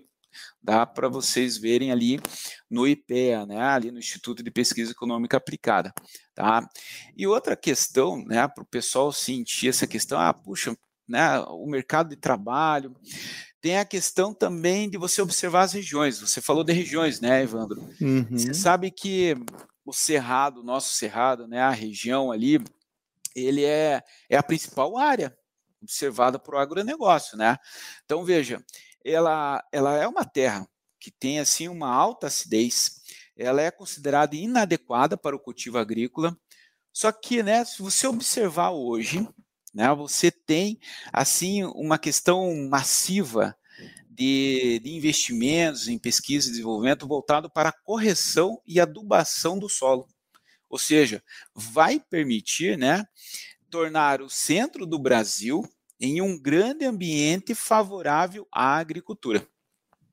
dá 0.62 0.86
para 0.86 1.10
vocês 1.10 1.58
verem 1.58 1.91
ali 1.91 2.20
no 2.70 2.88
IPEA, 2.88 3.48
né, 3.48 3.60
ali 3.63 3.89
no 3.89 3.98
Instituto 3.98 4.43
de 4.43 4.51
Pesquisa 4.51 4.91
Econômica 4.91 5.38
Aplicada, 5.38 5.91
tá? 6.36 6.70
E 7.17 7.25
outra 7.25 7.55
questão, 7.55 8.24
né, 8.24 8.48
para 8.48 8.62
o 8.62 8.67
pessoal 8.67 9.12
sentir 9.12 9.70
essa 9.70 9.88
questão, 9.88 10.20
ah, 10.20 10.31
puxa, 10.31 10.77
né, 11.12 11.39
o 11.50 11.68
mercado 11.68 12.10
de 12.10 12.15
trabalho, 12.15 12.96
tem 13.62 13.77
a 13.77 13.86
questão 13.86 14.34
também 14.34 14.89
de 14.89 14.98
você 14.98 15.22
observar 15.22 15.62
as 15.62 15.74
regiões. 15.74 16.20
Você 16.20 16.41
falou 16.41 16.63
de 16.63 16.74
regiões, 16.74 17.22
né, 17.22 17.44
Evandro? 17.44 17.82
Uhum. 18.01 18.25
Você 18.32 18.53
sabe 18.53 18.89
que 18.89 19.36
o 19.86 19.94
cerrado, 19.94 20.62
o 20.62 20.63
nosso 20.63 20.94
cerrado, 20.94 21.48
né, 21.48 21.62
a 21.62 21.70
região 21.70 22.32
ali, 22.32 22.60
ele 23.36 23.63
é, 23.63 24.01
é 24.30 24.38
a 24.38 24.44
principal 24.44 24.98
área 24.98 25.36
observada 25.82 26.39
para 26.39 26.56
o 26.56 26.60
agronegócio, 26.60 27.38
né? 27.38 27.58
Então 28.06 28.24
veja, 28.24 28.63
ela, 29.03 29.63
ela 29.72 29.98
é 29.98 30.08
uma 30.08 30.24
terra 30.24 30.68
que 31.00 31.10
tem 31.12 31.39
assim 31.39 31.68
uma 31.68 31.91
alta 31.91 32.27
acidez, 32.27 33.01
ela 33.36 33.62
é 33.62 33.72
considerada 33.72 34.36
inadequada 34.36 35.18
para 35.18 35.36
o 35.36 35.39
cultivo 35.39 35.77
agrícola. 35.77 36.38
Só 36.94 37.12
que, 37.12 37.41
né, 37.41 37.63
se 37.65 37.82
você 37.82 38.06
observar 38.06 38.72
hoje, 38.72 39.27
né, 39.74 39.94
você 39.94 40.30
tem 40.30 40.80
assim 41.12 41.63
uma 41.63 41.98
questão 41.98 42.54
massiva 42.70 43.56
de, 44.10 44.80
de, 44.84 44.96
investimentos 44.96 45.88
em 45.88 45.98
pesquisa 45.98 46.48
e 46.48 46.51
desenvolvimento 46.51 47.08
voltado 47.08 47.50
para 47.50 47.70
a 47.70 47.74
correção 47.84 48.62
e 48.68 48.80
adubação 48.80 49.58
do 49.58 49.70
solo. 49.70 50.08
Ou 50.70 50.78
seja, 50.78 51.24
vai 51.56 52.00
permitir 52.00 52.78
né, 52.78 53.06
tornar 53.70 54.22
o 54.22 54.30
centro 54.30 54.86
do 54.86 55.00
Brasil 55.00 55.63
em 56.00 56.22
um 56.22 56.38
grande 56.38 56.86
ambiente 56.86 57.56
favorável 57.56 58.48
à 58.51 58.78
agricultura. 58.78 59.48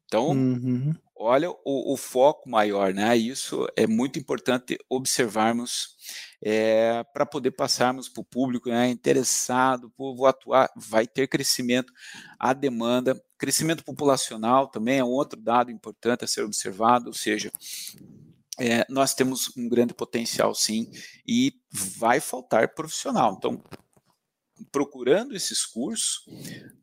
Então, 0.07 0.31
uhum. 0.31 0.95
olha 1.15 1.51
o, 1.51 1.93
o, 1.93 1.97
foco 1.97 2.49
maior, 2.49 2.95
né? 2.95 3.17
Isso 3.17 3.67
é 3.77 3.87
muito 3.87 4.19
importante 4.19 4.79
observarmos 4.89 5.97
é, 6.43 7.05
para 7.13 7.27
poder 7.27 7.51
passarmos 7.53 8.09
para 8.09 8.21
o 8.21 8.25
público 8.25 8.69
né, 8.69 8.89
interessado, 8.89 9.93
vou 9.97 10.27
atuar, 10.27 10.71
vai 10.77 11.07
ter 11.07 11.29
crescimento, 11.29 11.93
a 12.39 12.53
demanda, 12.53 13.21
crescimento 13.37 13.85
populacional 13.85 14.69
também 14.69 14.99
é 14.99 15.05
um 15.05 15.09
outro 15.09 15.41
dado 15.41 15.71
importante 15.71 16.25
a 16.25 16.29
ser 16.29 16.43
observado, 16.43 17.07
ou 17.07 17.15
seja, 17.15 17.51
é, 18.59 18.85
nós 18.89 19.15
temos 19.15 19.57
um 19.57 19.69
grande 19.69 19.95
potencial 19.95 20.55
sim 20.55 20.91
e 21.27 21.55
vai 21.71 22.21
faltar 22.21 22.75
profissional. 22.75 23.37
Então, 23.39 23.63
procurando 24.73 25.37
esses 25.37 25.65
cursos, 25.65 26.25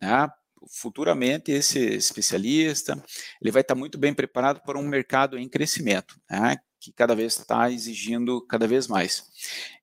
né, 0.02 0.30
futuramente 0.68 1.52
esse 1.52 1.80
especialista 1.80 2.94
ele 3.42 3.52
vai 3.52 3.62
estar 3.62 3.76
muito 3.76 3.98
bem 3.98 4.14
preparado 4.14 4.62
para 4.62 4.80
um 4.80 4.88
mercado 4.88 5.38
em 5.38 5.48
crescimento, 5.48 6.20
né, 6.30 6.58
que 6.86 6.94
cada 6.94 7.16
vez 7.16 7.38
está 7.38 7.70
exigindo 7.72 8.42
cada 8.42 8.68
vez 8.68 8.88
mais. 8.88 9.26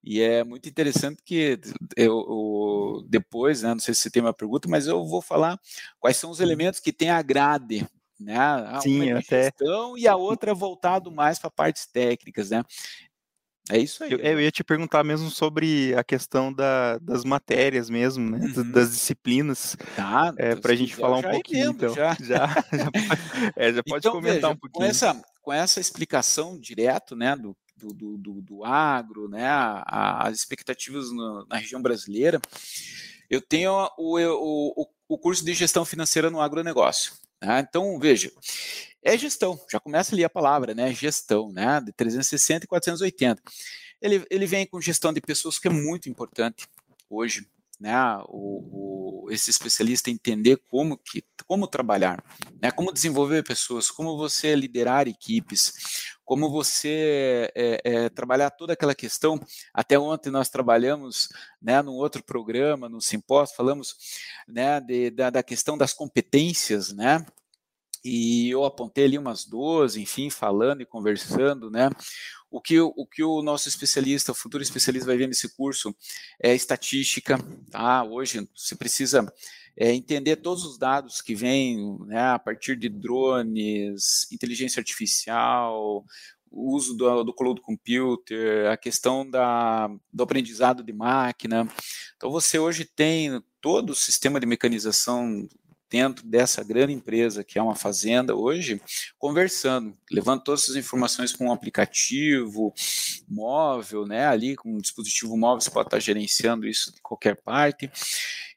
E 0.02 0.20
é 0.20 0.42
muito 0.44 0.68
interessante 0.68 1.22
que 1.24 1.58
eu, 1.96 2.26
eu, 2.28 3.06
depois, 3.08 3.62
né, 3.62 3.70
não 3.70 3.80
sei 3.80 3.94
se 3.94 4.00
você 4.00 4.10
tem 4.10 4.22
uma 4.22 4.34
pergunta, 4.34 4.68
mas 4.68 4.86
eu 4.86 5.04
vou 5.06 5.22
falar 5.22 5.60
quais 6.00 6.16
são 6.16 6.30
os 6.30 6.40
elementos 6.40 6.80
que 6.80 6.92
tem 6.92 7.10
a 7.10 7.22
grade 7.22 7.86
né? 8.22 8.36
Sim, 8.80 9.10
uma 9.10 9.18
até. 9.18 9.44
Gestão, 9.44 9.98
e 9.98 10.06
a 10.06 10.16
outra 10.16 10.54
voltado 10.54 11.10
mais 11.10 11.38
para 11.38 11.50
partes 11.50 11.86
técnicas, 11.86 12.50
né? 12.50 12.62
É 13.70 13.78
isso 13.78 14.02
aí. 14.02 14.12
Eu, 14.12 14.18
eu, 14.18 14.40
ia 14.40 14.50
te 14.50 14.64
perguntar 14.64 15.04
mesmo 15.04 15.30
sobre 15.30 15.94
a 15.94 16.02
questão 16.02 16.52
da, 16.52 16.98
das 16.98 17.24
matérias 17.24 17.88
mesmo, 17.88 18.28
né? 18.30 18.52
Uhum. 18.56 18.70
Das 18.72 18.90
disciplinas. 18.90 19.76
Tá. 19.94 20.34
É, 20.36 20.56
para 20.56 20.72
a 20.72 20.76
gente 20.76 20.96
falar 20.96 21.18
um 21.18 21.22
pouquinho, 21.22 21.70
então. 21.70 21.94
Já, 21.94 22.16
já, 22.20 22.46
já, 22.72 22.90
pode, 22.90 23.52
é, 23.56 23.72
já 23.72 23.82
pode 23.82 24.06
então, 24.06 24.12
comentar 24.12 24.34
veja, 24.34 24.48
um 24.48 24.56
pouquinho. 24.56 24.72
Com 24.72 24.84
essa, 24.84 25.22
com 25.42 25.52
essa 25.52 25.80
explicação 25.80 26.58
direto, 26.58 27.14
né, 27.16 27.36
do, 27.36 27.56
do, 27.76 28.16
do, 28.16 28.40
do 28.40 28.64
agro, 28.64 29.28
né, 29.28 29.46
a, 29.48 30.28
as 30.28 30.38
expectativas 30.38 31.10
no, 31.10 31.44
na 31.46 31.56
região 31.56 31.82
brasileira, 31.82 32.40
eu 33.28 33.40
tenho 33.40 33.72
o, 33.98 34.18
o, 34.18 34.88
o 35.08 35.18
curso 35.18 35.44
de 35.44 35.52
gestão 35.52 35.84
financeira 35.84 36.30
no 36.30 36.40
agronegócio. 36.40 37.12
Né? 37.42 37.66
Então, 37.68 37.98
veja, 37.98 38.30
é 39.02 39.18
gestão, 39.18 39.60
já 39.70 39.80
começa 39.80 40.14
ali 40.14 40.24
a 40.24 40.30
palavra, 40.30 40.74
né? 40.74 40.94
Gestão, 40.94 41.50
né? 41.50 41.80
De 41.80 41.92
360 41.92 42.64
e 42.64 42.68
480. 42.68 43.42
Ele, 44.00 44.24
ele 44.30 44.46
vem 44.46 44.64
com 44.64 44.80
gestão 44.80 45.12
de 45.12 45.20
pessoas, 45.20 45.58
que 45.58 45.66
é 45.66 45.70
muito 45.70 46.08
importante 46.08 46.66
hoje, 47.10 47.46
né? 47.82 48.16
O, 48.28 49.24
o, 49.26 49.30
esse 49.32 49.50
especialista 49.50 50.08
entender 50.08 50.56
como, 50.70 50.96
que, 50.96 51.24
como 51.48 51.66
trabalhar, 51.66 52.24
né? 52.62 52.70
Como 52.70 52.92
desenvolver 52.92 53.42
pessoas, 53.42 53.90
como 53.90 54.16
você 54.16 54.54
liderar 54.54 55.08
equipes, 55.08 55.72
como 56.24 56.48
você 56.48 57.50
é, 57.56 57.80
é, 57.84 58.08
trabalhar 58.08 58.50
toda 58.50 58.74
aquela 58.74 58.94
questão. 58.94 59.40
Até 59.74 59.98
ontem 59.98 60.30
nós 60.30 60.48
trabalhamos, 60.48 61.28
né? 61.60 61.82
Num 61.82 61.94
outro 61.94 62.22
programa, 62.22 62.88
no 62.88 63.00
simpósio, 63.00 63.56
falamos, 63.56 63.96
né? 64.46 64.80
De, 64.80 65.10
da, 65.10 65.28
da 65.28 65.42
questão 65.42 65.76
das 65.76 65.92
competências, 65.92 66.92
né? 66.92 67.26
e 68.04 68.50
eu 68.50 68.64
apontei 68.64 69.04
ali 69.04 69.16
umas 69.16 69.44
12, 69.44 70.02
enfim, 70.02 70.28
falando 70.28 70.80
e 70.80 70.86
conversando, 70.86 71.70
né? 71.70 71.88
O 72.52 72.60
que, 72.60 72.78
o 72.78 73.06
que 73.06 73.24
o 73.24 73.40
nosso 73.40 73.66
especialista, 73.66 74.30
o 74.30 74.34
futuro 74.34 74.62
especialista 74.62 75.06
vai 75.06 75.16
ver 75.16 75.26
nesse 75.26 75.48
curso 75.56 75.96
é 76.38 76.54
estatística, 76.54 77.38
tá? 77.70 78.04
Hoje 78.04 78.46
você 78.54 78.76
precisa 78.76 79.26
é, 79.74 79.90
entender 79.94 80.36
todos 80.36 80.62
os 80.62 80.76
dados 80.76 81.22
que 81.22 81.34
vêm 81.34 81.98
né, 82.00 82.20
a 82.32 82.38
partir 82.38 82.76
de 82.76 82.90
drones, 82.90 84.30
inteligência 84.30 84.80
artificial, 84.80 86.04
uso 86.50 86.94
do, 86.94 87.24
do 87.24 87.32
cloud 87.32 87.58
computer, 87.62 88.70
a 88.70 88.76
questão 88.76 89.28
da, 89.28 89.88
do 90.12 90.22
aprendizado 90.22 90.84
de 90.84 90.92
máquina. 90.92 91.66
Então, 92.18 92.30
você 92.30 92.58
hoje 92.58 92.84
tem 92.84 93.42
todo 93.62 93.90
o 93.90 93.96
sistema 93.96 94.38
de 94.38 94.44
mecanização 94.44 95.48
dentro 95.92 96.26
dessa 96.26 96.64
grande 96.64 96.94
empresa 96.94 97.44
que 97.44 97.58
é 97.58 97.62
uma 97.62 97.74
fazenda 97.74 98.34
hoje, 98.34 98.80
conversando, 99.18 99.94
levando 100.10 100.42
todas 100.42 100.62
essas 100.62 100.76
informações 100.76 101.36
com 101.36 101.48
um 101.48 101.52
aplicativo 101.52 102.72
móvel, 103.28 104.06
né? 104.06 104.26
Ali 104.26 104.56
com 104.56 104.70
um 104.70 104.78
dispositivo 104.78 105.36
móvel 105.36 105.60
você 105.60 105.70
pode 105.70 105.88
estar 105.88 106.00
gerenciando 106.00 106.66
isso 106.66 106.90
de 106.94 107.00
qualquer 107.02 107.36
parte 107.42 107.90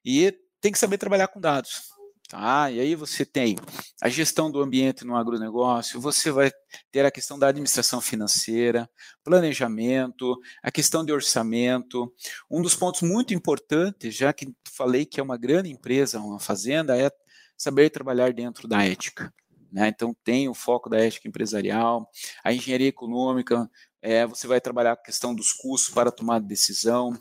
e 0.04 0.34
tem 0.62 0.72
que 0.72 0.80
saber 0.80 0.98
trabalhar 0.98 1.27
com 1.27 1.42
dados. 1.42 1.94
Tá? 2.27 2.72
E 2.72 2.80
aí 2.80 2.96
você 2.96 3.24
tem 3.24 3.56
a 4.01 4.10
gestão 4.10 4.50
do 4.50 4.60
ambiente 4.60 5.06
no 5.06 5.15
agronegócio, 5.15 6.01
você 6.01 6.32
vai 6.32 6.51
ter 6.92 7.06
a 7.06 7.12
questão 7.12 7.38
da 7.38 7.50
administração 7.50 8.01
financeira, 8.01 8.89
planejamento, 9.24 10.36
a 10.63 10.72
questão 10.72 11.06
de 11.06 11.12
orçamento. 11.12 12.12
Um 12.50 12.63
dos 12.63 12.74
pontos 12.74 13.04
muito 13.04 13.34
importantes, 13.34 14.15
já 14.15 14.34
que 14.34 14.51
falei 14.75 15.06
que 15.06 15.20
é 15.20 15.24
uma 15.24 15.38
grande 15.38 15.70
empresa, 15.70 16.20
uma 16.20 16.39
fazenda, 16.39 16.98
é 16.98 17.12
saber 17.58 17.90
trabalhar 17.90 18.34
dentro 18.34 18.68
da 18.68 18.84
ética. 18.84 19.34
Né? 19.72 19.90
Então, 19.90 20.16
tem 20.24 20.48
o 20.48 20.54
foco 20.54 20.90
da 20.90 20.98
ética 20.98 21.28
empresarial, 21.28 22.10
a 22.44 22.54
engenharia 22.54 22.88
econômica, 22.88 23.70
é, 24.02 24.26
você 24.26 24.48
vai 24.48 24.62
trabalhar 24.62 24.94
a 24.94 24.98
questão 24.98 25.34
dos 25.36 25.52
custos 25.52 25.94
para 25.94 26.12
tomar 26.12 26.40
decisão, 26.40 27.14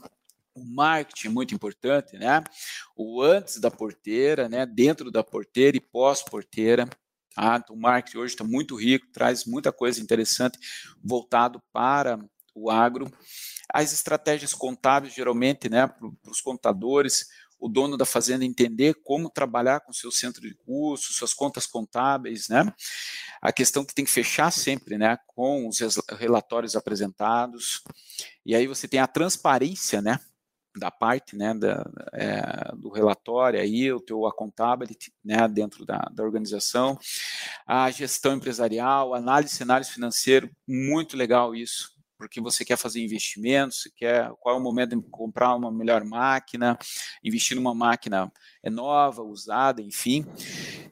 o 0.54 0.64
marketing 0.64 1.26
é 1.26 1.30
muito 1.30 1.54
importante, 1.54 2.16
né? 2.16 2.40
O 2.96 3.20
antes 3.20 3.58
da 3.58 3.72
porteira, 3.72 4.48
né? 4.48 4.64
Dentro 4.64 5.10
da 5.10 5.24
porteira 5.24 5.76
e 5.76 5.80
pós-porteira, 5.80 6.88
Tá? 7.34 7.56
Então, 7.56 7.74
o 7.74 7.80
marketing 7.80 8.18
hoje 8.18 8.34
está 8.34 8.44
muito 8.44 8.76
rico, 8.76 9.08
traz 9.12 9.44
muita 9.44 9.72
coisa 9.72 10.00
interessante 10.00 10.58
voltado 11.02 11.60
para 11.72 12.18
o 12.54 12.70
agro. 12.70 13.12
As 13.72 13.92
estratégias 13.92 14.54
contábeis, 14.54 15.14
geralmente, 15.14 15.68
né, 15.68 15.88
para 15.88 16.30
os 16.30 16.40
contadores, 16.40 17.26
o 17.64 17.68
dono 17.68 17.96
da 17.96 18.04
fazenda 18.04 18.44
entender 18.44 18.92
como 19.02 19.30
trabalhar 19.30 19.80
com 19.80 19.90
seu 19.90 20.10
centro 20.10 20.42
de 20.42 20.54
custos, 20.54 21.16
suas 21.16 21.32
contas 21.32 21.66
contábeis, 21.66 22.46
né? 22.46 22.70
A 23.40 23.50
questão 23.50 23.86
que 23.86 23.94
tem 23.94 24.04
que 24.04 24.10
fechar 24.10 24.50
sempre, 24.50 24.98
né, 24.98 25.16
com 25.28 25.66
os 25.66 25.78
relatórios 26.18 26.76
apresentados. 26.76 27.82
E 28.44 28.54
aí 28.54 28.66
você 28.66 28.86
tem 28.86 29.00
a 29.00 29.06
transparência, 29.06 30.02
né, 30.02 30.20
da 30.76 30.90
parte 30.90 31.36
né, 31.36 31.54
da, 31.54 31.90
é, 32.12 32.76
do 32.76 32.90
relatório 32.90 33.58
aí, 33.58 33.90
o 33.90 34.00
teu 34.00 34.26
accountability 34.26 35.10
né, 35.24 35.48
dentro 35.48 35.86
da, 35.86 36.00
da 36.12 36.22
organização, 36.22 36.98
a 37.66 37.90
gestão 37.90 38.34
empresarial, 38.34 39.14
análise 39.14 39.52
de 39.52 39.56
cenários 39.56 39.88
financeiros, 39.88 40.50
muito 40.68 41.16
legal 41.16 41.54
isso, 41.54 41.93
porque 42.24 42.40
você 42.40 42.64
quer 42.64 42.76
fazer 42.76 43.02
investimentos, 43.02 43.88
quer 43.96 44.30
qual 44.40 44.56
é 44.56 44.58
o 44.58 44.62
momento 44.62 44.96
de 44.96 45.08
comprar 45.10 45.54
uma 45.54 45.70
melhor 45.70 46.04
máquina, 46.04 46.78
investir 47.22 47.54
numa 47.54 47.74
máquina 47.74 48.32
é 48.62 48.70
nova, 48.70 49.22
usada, 49.22 49.82
enfim. 49.82 50.24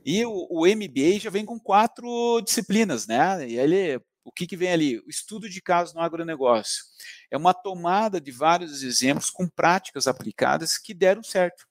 E 0.05 0.25
o, 0.25 0.47
o 0.51 0.67
MBA 0.67 1.19
já 1.19 1.31
vem 1.31 1.45
com 1.45 1.59
quatro 1.59 2.41
disciplinas, 2.43 3.07
né? 3.07 3.49
E 3.49 3.59
ele 3.59 4.01
o 4.25 4.31
que, 4.31 4.47
que 4.47 4.57
vem 4.57 4.71
ali? 4.71 4.99
O 5.01 5.11
estudo 5.11 5.49
de 5.49 5.61
casos 5.61 5.95
no 5.95 6.01
agronegócio. 6.01 6.85
É 7.31 7.37
uma 7.37 7.53
tomada 7.53 8.21
de 8.21 8.31
vários 8.31 8.83
exemplos 8.83 9.31
com 9.31 9.49
práticas 9.49 10.07
aplicadas 10.07 10.79
que 10.79 10.95
deram 10.95 11.25
certo. 11.25 11.67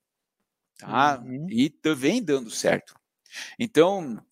Tá? 0.78 1.18
Uhum. 1.18 1.46
E 1.48 1.70
também 1.70 2.22
dando 2.22 2.50
certo. 2.50 2.94
Então, 3.58 4.22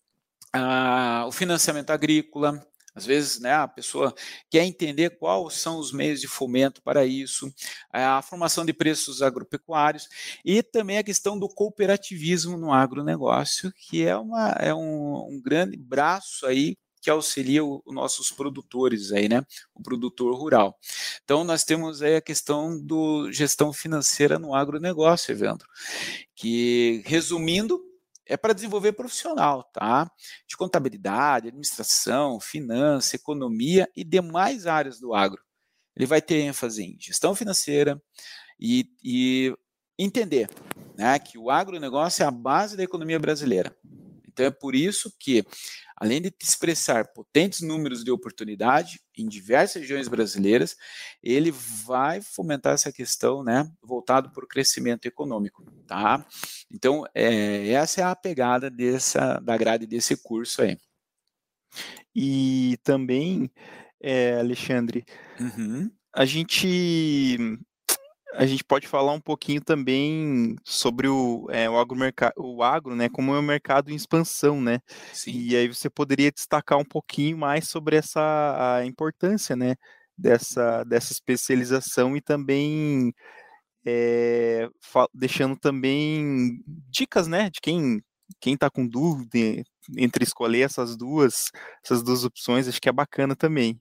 ah, 0.53 1.23
o 1.27 1.31
financiamento 1.31 1.89
agrícola, 1.89 2.63
às 2.93 3.05
vezes, 3.05 3.39
né, 3.39 3.53
a 3.53 3.67
pessoa 3.67 4.13
quer 4.49 4.63
entender 4.63 5.11
quais 5.11 5.53
são 5.55 5.77
os 5.79 5.91
meios 5.91 6.19
de 6.19 6.27
fomento 6.27 6.81
para 6.81 7.05
isso, 7.05 7.53
a 7.91 8.21
formação 8.21 8.65
de 8.65 8.73
preços 8.73 9.21
agropecuários 9.21 10.07
e 10.43 10.61
também 10.61 10.97
a 10.97 11.03
questão 11.03 11.39
do 11.39 11.47
cooperativismo 11.47 12.57
no 12.57 12.73
agronegócio, 12.73 13.71
que 13.73 14.05
é, 14.05 14.15
uma, 14.15 14.49
é 14.59 14.73
um, 14.73 15.27
um 15.29 15.41
grande 15.41 15.77
braço 15.77 16.45
aí 16.45 16.75
que 17.01 17.09
auxilia 17.09 17.65
os 17.65 17.81
nossos 17.87 18.31
produtores 18.31 19.11
aí, 19.11 19.27
né? 19.27 19.43
O 19.73 19.81
produtor 19.81 20.35
rural. 20.35 20.77
Então, 21.23 21.43
nós 21.43 21.63
temos 21.63 22.01
aí 22.01 22.15
a 22.15 22.21
questão 22.21 22.79
do 22.79 23.31
gestão 23.31 23.73
financeira 23.73 24.37
no 24.37 24.53
agronegócio, 24.53 25.31
Evandro, 25.31 25.67
que, 26.35 27.01
resumindo, 27.05 27.81
é 28.31 28.37
para 28.37 28.53
desenvolver 28.53 28.93
profissional, 28.93 29.63
tá? 29.73 30.09
De 30.47 30.55
contabilidade, 30.55 31.49
administração, 31.49 32.39
finança, 32.39 33.17
economia 33.17 33.89
e 33.93 34.05
demais 34.05 34.65
áreas 34.65 34.99
do 34.99 35.13
agro. 35.13 35.41
Ele 35.95 36.05
vai 36.05 36.21
ter 36.21 36.35
ênfase 36.35 36.83
em 36.83 36.97
gestão 36.97 37.35
financeira 37.35 38.01
e, 38.57 38.89
e 39.03 39.53
entender 39.99 40.49
né, 40.97 41.19
que 41.19 41.37
o 41.37 41.51
agronegócio 41.51 42.23
é 42.23 42.25
a 42.25 42.31
base 42.31 42.77
da 42.77 42.83
economia 42.83 43.19
brasileira. 43.19 43.75
Então 44.25 44.45
é 44.45 44.51
por 44.51 44.75
isso 44.75 45.13
que 45.19 45.45
além 46.01 46.19
de 46.19 46.33
expressar 46.41 47.13
potentes 47.13 47.61
números 47.61 48.03
de 48.03 48.09
oportunidade 48.09 48.99
em 49.15 49.27
diversas 49.27 49.83
regiões 49.83 50.07
brasileiras, 50.07 50.75
ele 51.21 51.51
vai 51.51 52.19
fomentar 52.21 52.73
essa 52.73 52.91
questão, 52.91 53.43
né, 53.43 53.71
voltado 53.83 54.31
para 54.31 54.43
o 54.43 54.47
crescimento 54.47 55.05
econômico, 55.05 55.63
tá? 55.85 56.25
Então, 56.71 57.05
é, 57.13 57.69
essa 57.69 58.01
é 58.01 58.03
a 58.03 58.15
pegada 58.15 58.67
dessa, 58.67 59.39
da 59.41 59.55
grade 59.55 59.85
desse 59.85 60.17
curso 60.17 60.63
aí. 60.63 60.75
E 62.15 62.79
também, 62.83 63.51
é, 64.01 64.39
Alexandre, 64.39 65.05
uhum. 65.39 65.91
a 66.11 66.25
gente 66.25 67.37
a 68.33 68.45
gente 68.45 68.63
pode 68.63 68.87
falar 68.87 69.13
um 69.13 69.19
pouquinho 69.19 69.61
também 69.61 70.55
sobre 70.63 71.07
o, 71.07 71.47
é, 71.49 71.69
o, 71.69 71.77
agro, 71.77 71.97
o 72.37 72.63
agro, 72.63 72.95
né, 72.95 73.09
como 73.09 73.33
é 73.35 73.39
um 73.39 73.41
mercado 73.41 73.91
em 73.91 73.95
expansão, 73.95 74.61
né? 74.61 74.79
Sim. 75.13 75.31
E 75.31 75.55
aí 75.55 75.67
você 75.67 75.89
poderia 75.89 76.31
destacar 76.31 76.77
um 76.77 76.85
pouquinho 76.85 77.37
mais 77.37 77.67
sobre 77.67 77.95
essa 77.97 78.77
a 78.77 78.85
importância, 78.85 79.55
né, 79.55 79.75
dessa, 80.17 80.83
dessa 80.83 81.11
especialização 81.11 82.15
e 82.15 82.21
também 82.21 83.13
é, 83.85 84.69
deixando 85.13 85.57
também 85.57 86.61
dicas, 86.89 87.27
né, 87.27 87.49
de 87.49 87.59
quem 87.61 88.01
quem 88.39 88.53
está 88.53 88.69
com 88.69 88.87
dúvida 88.87 89.61
entre 89.97 90.23
escolher 90.23 90.61
essas 90.61 90.95
duas 90.95 91.51
essas 91.83 92.01
duas 92.01 92.23
opções, 92.23 92.67
acho 92.67 92.79
que 92.81 92.87
é 92.89 92.93
bacana 92.93 93.35
também. 93.35 93.79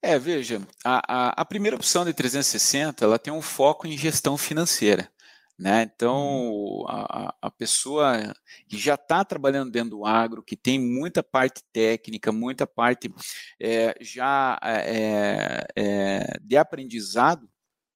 É, 0.00 0.18
veja, 0.18 0.62
a, 0.84 1.02
a, 1.08 1.42
a, 1.42 1.44
primeira 1.44 1.76
opção 1.76 2.04
de 2.04 2.12
360 2.12 3.04
ela 3.04 3.18
tem 3.18 3.32
um 3.32 3.42
foco 3.42 3.86
em 3.86 3.98
gestão 3.98 4.38
financeira. 4.38 5.10
Né? 5.58 5.82
Então, 5.82 6.52
uhum. 6.52 6.84
a, 6.88 7.34
a 7.42 7.50
pessoa 7.50 8.32
que 8.68 8.78
já 8.78 8.94
está 8.94 9.24
trabalhando 9.24 9.72
dentro 9.72 9.90
do 9.90 10.06
agro, 10.06 10.40
que 10.40 10.56
tem 10.56 10.78
muita 10.78 11.20
parte 11.20 11.64
técnica, 11.72 12.30
muita 12.30 12.64
parte 12.64 13.12
é, 13.60 13.96
já 14.00 14.56
é, 14.62 15.66
é, 15.74 16.38
de 16.40 16.56
aprendizado 16.56 17.50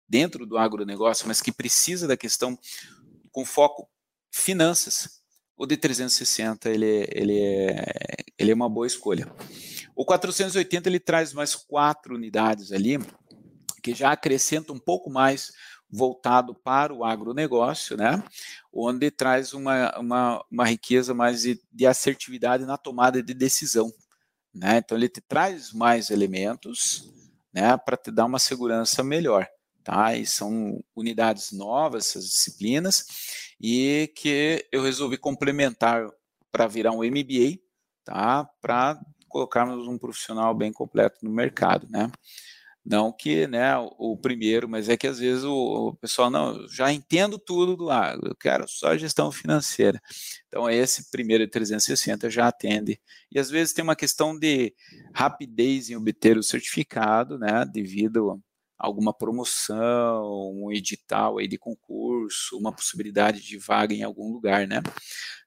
dentro 0.08 0.44
do 0.44 0.58
agronegócio, 0.58 1.28
mas 1.28 1.40
que 1.40 1.52
precisa 1.52 2.08
da 2.08 2.16
questão 2.16 2.58
com 3.30 3.44
foco 3.44 3.88
finanças, 4.32 5.22
o 5.56 5.64
de 5.64 5.76
360 5.76 6.68
ele, 6.68 7.06
ele, 7.12 7.38
é, 7.40 7.84
ele 8.36 8.50
é 8.50 8.54
uma 8.54 8.68
boa 8.68 8.86
escolha. 8.88 9.32
O 9.94 10.04
480 10.04 10.88
ele 10.88 11.00
traz 11.00 11.32
mais 11.32 11.54
quatro 11.54 12.14
unidades 12.14 12.72
ali, 12.72 12.98
que 13.82 13.94
já 13.94 14.12
acrescenta 14.12 14.72
um 14.72 14.78
pouco 14.78 15.10
mais 15.10 15.52
voltado 15.92 16.54
para 16.54 16.94
o 16.94 17.04
agronegócio, 17.04 17.96
né? 17.96 18.22
onde 18.72 19.10
traz 19.10 19.52
uma, 19.52 19.98
uma, 19.98 20.44
uma 20.50 20.64
riqueza 20.64 21.12
mais 21.12 21.42
de, 21.42 21.60
de, 21.70 21.86
assertividade 21.86 22.64
na 22.64 22.78
tomada 22.78 23.22
de 23.22 23.34
decisão. 23.34 23.92
Né? 24.54 24.78
Então, 24.78 24.96
ele 24.96 25.08
te 25.08 25.20
traz 25.20 25.70
mais 25.72 26.08
elementos 26.08 27.12
né, 27.52 27.76
para 27.76 27.98
te 27.98 28.10
dar 28.10 28.24
uma 28.24 28.38
segurança 28.38 29.04
melhor. 29.04 29.46
Tá? 29.84 30.16
E 30.16 30.24
são 30.24 30.82
unidades 30.96 31.52
novas, 31.52 32.06
essas 32.06 32.24
disciplinas, 32.24 33.04
e 33.60 34.10
que 34.16 34.66
eu 34.72 34.82
resolvi 34.82 35.18
complementar 35.18 36.08
para 36.50 36.66
virar 36.66 36.92
um 36.92 37.02
MBA, 37.02 37.58
tá? 38.04 38.48
para 38.62 38.98
colocarmos 39.32 39.88
um 39.88 39.98
profissional 39.98 40.54
bem 40.54 40.72
completo 40.72 41.18
no 41.22 41.30
mercado, 41.30 41.88
né? 41.90 42.10
Não 42.84 43.12
que, 43.12 43.46
né, 43.46 43.76
o 43.78 44.16
primeiro, 44.16 44.68
mas 44.68 44.88
é 44.88 44.96
que 44.96 45.06
às 45.06 45.20
vezes 45.20 45.44
o, 45.44 45.90
o 45.90 45.94
pessoal 45.94 46.28
não, 46.28 46.68
já 46.68 46.92
entendo 46.92 47.38
tudo 47.38 47.76
do 47.76 47.90
agro, 47.90 48.30
eu 48.30 48.36
quero 48.36 48.66
só 48.68 48.96
gestão 48.96 49.30
financeira. 49.30 50.00
Então 50.48 50.68
esse 50.68 51.08
primeiro 51.10 51.46
360 51.48 52.28
já 52.28 52.48
atende. 52.48 53.00
E 53.30 53.38
às 53.38 53.48
vezes 53.50 53.72
tem 53.72 53.84
uma 53.84 53.94
questão 53.94 54.36
de 54.36 54.74
rapidez 55.14 55.90
em 55.90 55.96
obter 55.96 56.36
o 56.36 56.42
certificado, 56.42 57.38
né, 57.38 57.64
devido 57.64 58.32
a 58.32 58.86
alguma 58.86 59.14
promoção, 59.14 60.52
um 60.52 60.72
edital 60.72 61.38
aí 61.38 61.46
de 61.46 61.56
concurso, 61.56 62.58
uma 62.58 62.72
possibilidade 62.72 63.40
de 63.40 63.56
vaga 63.58 63.94
em 63.94 64.02
algum 64.02 64.32
lugar, 64.32 64.66
né? 64.66 64.82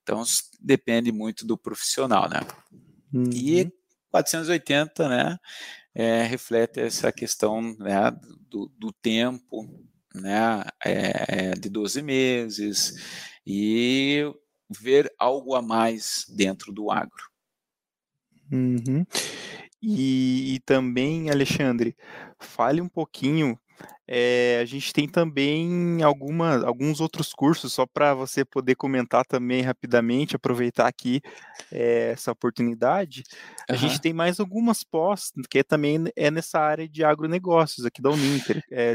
Então 0.01 0.23
depende 0.61 1.11
muito 1.11 1.45
do 1.45 1.57
profissional, 1.57 2.29
né? 2.29 2.39
Uhum. 3.15 3.29
E 3.31 3.71
480, 4.11 5.07
né, 5.07 5.37
é, 5.93 6.23
reflete 6.23 6.81
essa 6.81 7.11
questão 7.11 7.61
né, 7.79 8.11
do, 8.49 8.69
do 8.77 8.91
tempo, 8.91 9.65
né, 10.13 10.63
é, 10.83 11.51
de 11.53 11.69
12 11.69 12.01
meses 12.01 12.93
e 13.47 14.23
ver 14.69 15.13
algo 15.17 15.55
a 15.55 15.61
mais 15.61 16.25
dentro 16.29 16.73
do 16.73 16.91
agro. 16.91 17.29
Uhum. 18.51 19.05
E, 19.81 20.55
e, 20.55 20.59
também, 20.59 21.29
Alexandre, 21.29 21.95
fale 22.39 22.81
um 22.81 22.89
pouquinho 22.89 23.59
é, 24.07 24.59
a 24.61 24.65
gente 24.65 24.93
tem 24.93 25.07
também 25.07 26.03
alguma, 26.03 26.63
alguns 26.65 27.01
outros 27.01 27.33
cursos, 27.33 27.73
só 27.73 27.85
para 27.85 28.13
você 28.13 28.45
poder 28.45 28.75
comentar 28.75 29.25
também 29.25 29.61
rapidamente, 29.61 30.35
aproveitar 30.35 30.87
aqui 30.87 31.21
é, 31.71 32.11
essa 32.11 32.31
oportunidade. 32.31 33.23
A 33.67 33.73
uhum. 33.73 33.79
gente 33.79 33.99
tem 33.99 34.13
mais 34.13 34.39
algumas 34.39 34.83
pós, 34.83 35.31
que 35.49 35.63
também 35.63 36.05
é 36.15 36.29
nessa 36.29 36.59
área 36.59 36.87
de 36.87 37.03
agronegócios 37.03 37.85
aqui 37.85 38.01
da 38.01 38.11
Uninter. 38.11 38.63
É, 38.71 38.93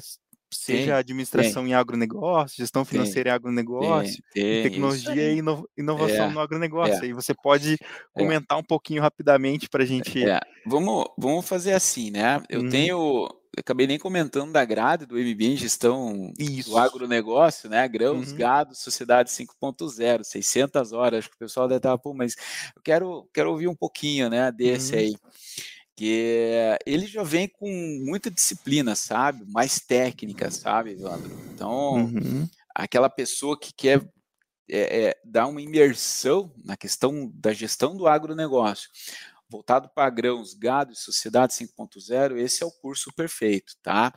seja 0.53 0.85
tem, 0.85 0.93
administração 0.93 1.63
tem. 1.63 1.73
em 1.73 1.75
agronegócio, 1.75 2.57
gestão 2.57 2.85
financeira 2.85 3.31
tem, 3.31 3.33
em 3.33 3.35
agronegócio, 3.35 4.23
tecnologia 4.33 5.33
e 5.33 5.39
ino 5.39 5.69
inovação 5.77 6.27
é, 6.27 6.31
no 6.31 6.41
agronegócio. 6.41 6.95
É. 6.95 7.03
Aí 7.03 7.13
você 7.13 7.33
pode 7.35 7.79
comentar 8.13 8.59
um 8.59 8.63
pouquinho 8.63 9.01
rapidamente 9.01 9.69
para 9.69 9.83
a 9.83 9.87
gente. 9.87 10.25
Vamos, 10.67 11.07
vamos 11.17 11.49
fazer 11.49 11.73
assim, 11.73 12.11
né? 12.11 12.43
Eu 12.49 12.63
uhum. 12.63 12.69
tenho 12.69 13.29
acabei 13.61 13.87
nem 13.87 13.99
comentando 13.99 14.53
da 14.53 14.65
grade 14.65 15.07
do 15.07 15.15
MBA 15.17 15.45
em 15.45 15.57
gestão 15.57 16.33
Isso. 16.39 16.71
do 16.71 16.79
agronegócio, 16.79 17.69
né? 17.69 17.87
Grãos, 17.87 18.33
uhum. 18.33 18.37
gado, 18.37 18.75
sociedade 18.75 19.31
5.0, 19.31 20.25
600 20.25 20.93
horas. 20.93 21.21
Acho 21.21 21.31
que 21.31 21.37
o 21.37 21.39
pessoal 21.39 21.69
deve 21.69 21.79
estar, 21.79 21.97
pô, 21.99 22.13
mas 22.13 22.35
eu 22.75 22.83
quero, 22.83 23.29
quero 23.33 23.51
ouvir 23.51 23.69
um 23.69 23.75
pouquinho, 23.75 24.29
né, 24.29 24.51
desse 24.51 24.93
uhum. 24.93 24.99
aí. 24.99 25.17
Que 25.97 26.79
ele 26.87 27.07
já 27.07 27.23
vem 27.23 27.47
com 27.47 27.69
muita 28.05 28.31
disciplina, 28.31 28.95
sabe? 28.95 29.45
Mais 29.51 29.81
técnica, 29.81 30.51
sabe, 30.51 30.93
Evandro? 30.93 31.31
Então, 31.53 31.95
uhum. 31.97 32.49
aquela 32.75 33.11
pessoa 33.11 33.59
que 33.59 33.73
quer 33.75 34.03
é, 34.73 35.09
é, 35.09 35.17
dar 35.25 35.49
uma 35.49 35.61
imersão 35.61 36.53
na 36.65 36.77
questão 36.77 37.31
da 37.35 37.53
gestão 37.53 37.97
do 37.97 38.07
agronegócio 38.07 38.89
voltado 39.51 39.91
para 39.95 40.09
grãos, 40.09 40.55
gado 40.55 40.93
e 40.93 40.97
sociedade 40.97 41.53
5.0, 41.55 42.39
esse 42.39 42.63
é 42.63 42.67
o 42.67 42.71
curso 42.71 43.13
perfeito, 43.15 43.75
tá? 43.83 44.13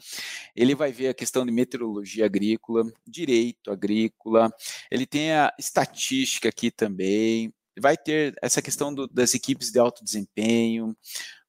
Ele 0.56 0.76
vai 0.76 0.92
ver 0.92 1.10
a 1.10 1.14
questão 1.14 1.46
de 1.46 1.52
meteorologia 1.52 2.26
agrícola, 2.26 2.84
direito 3.06 3.72
agrícola, 3.72 4.52
ele 4.92 5.06
tem 5.06 5.34
a 5.34 5.52
estatística 5.58 6.50
aqui 6.50 6.70
também, 6.70 7.54
vai 7.80 7.98
ter 7.98 8.36
essa 8.42 8.62
questão 8.62 8.94
do, 8.94 9.08
das 9.08 9.34
equipes 9.34 9.72
de 9.72 9.80
alto 9.80 10.04
desempenho, 10.04 10.96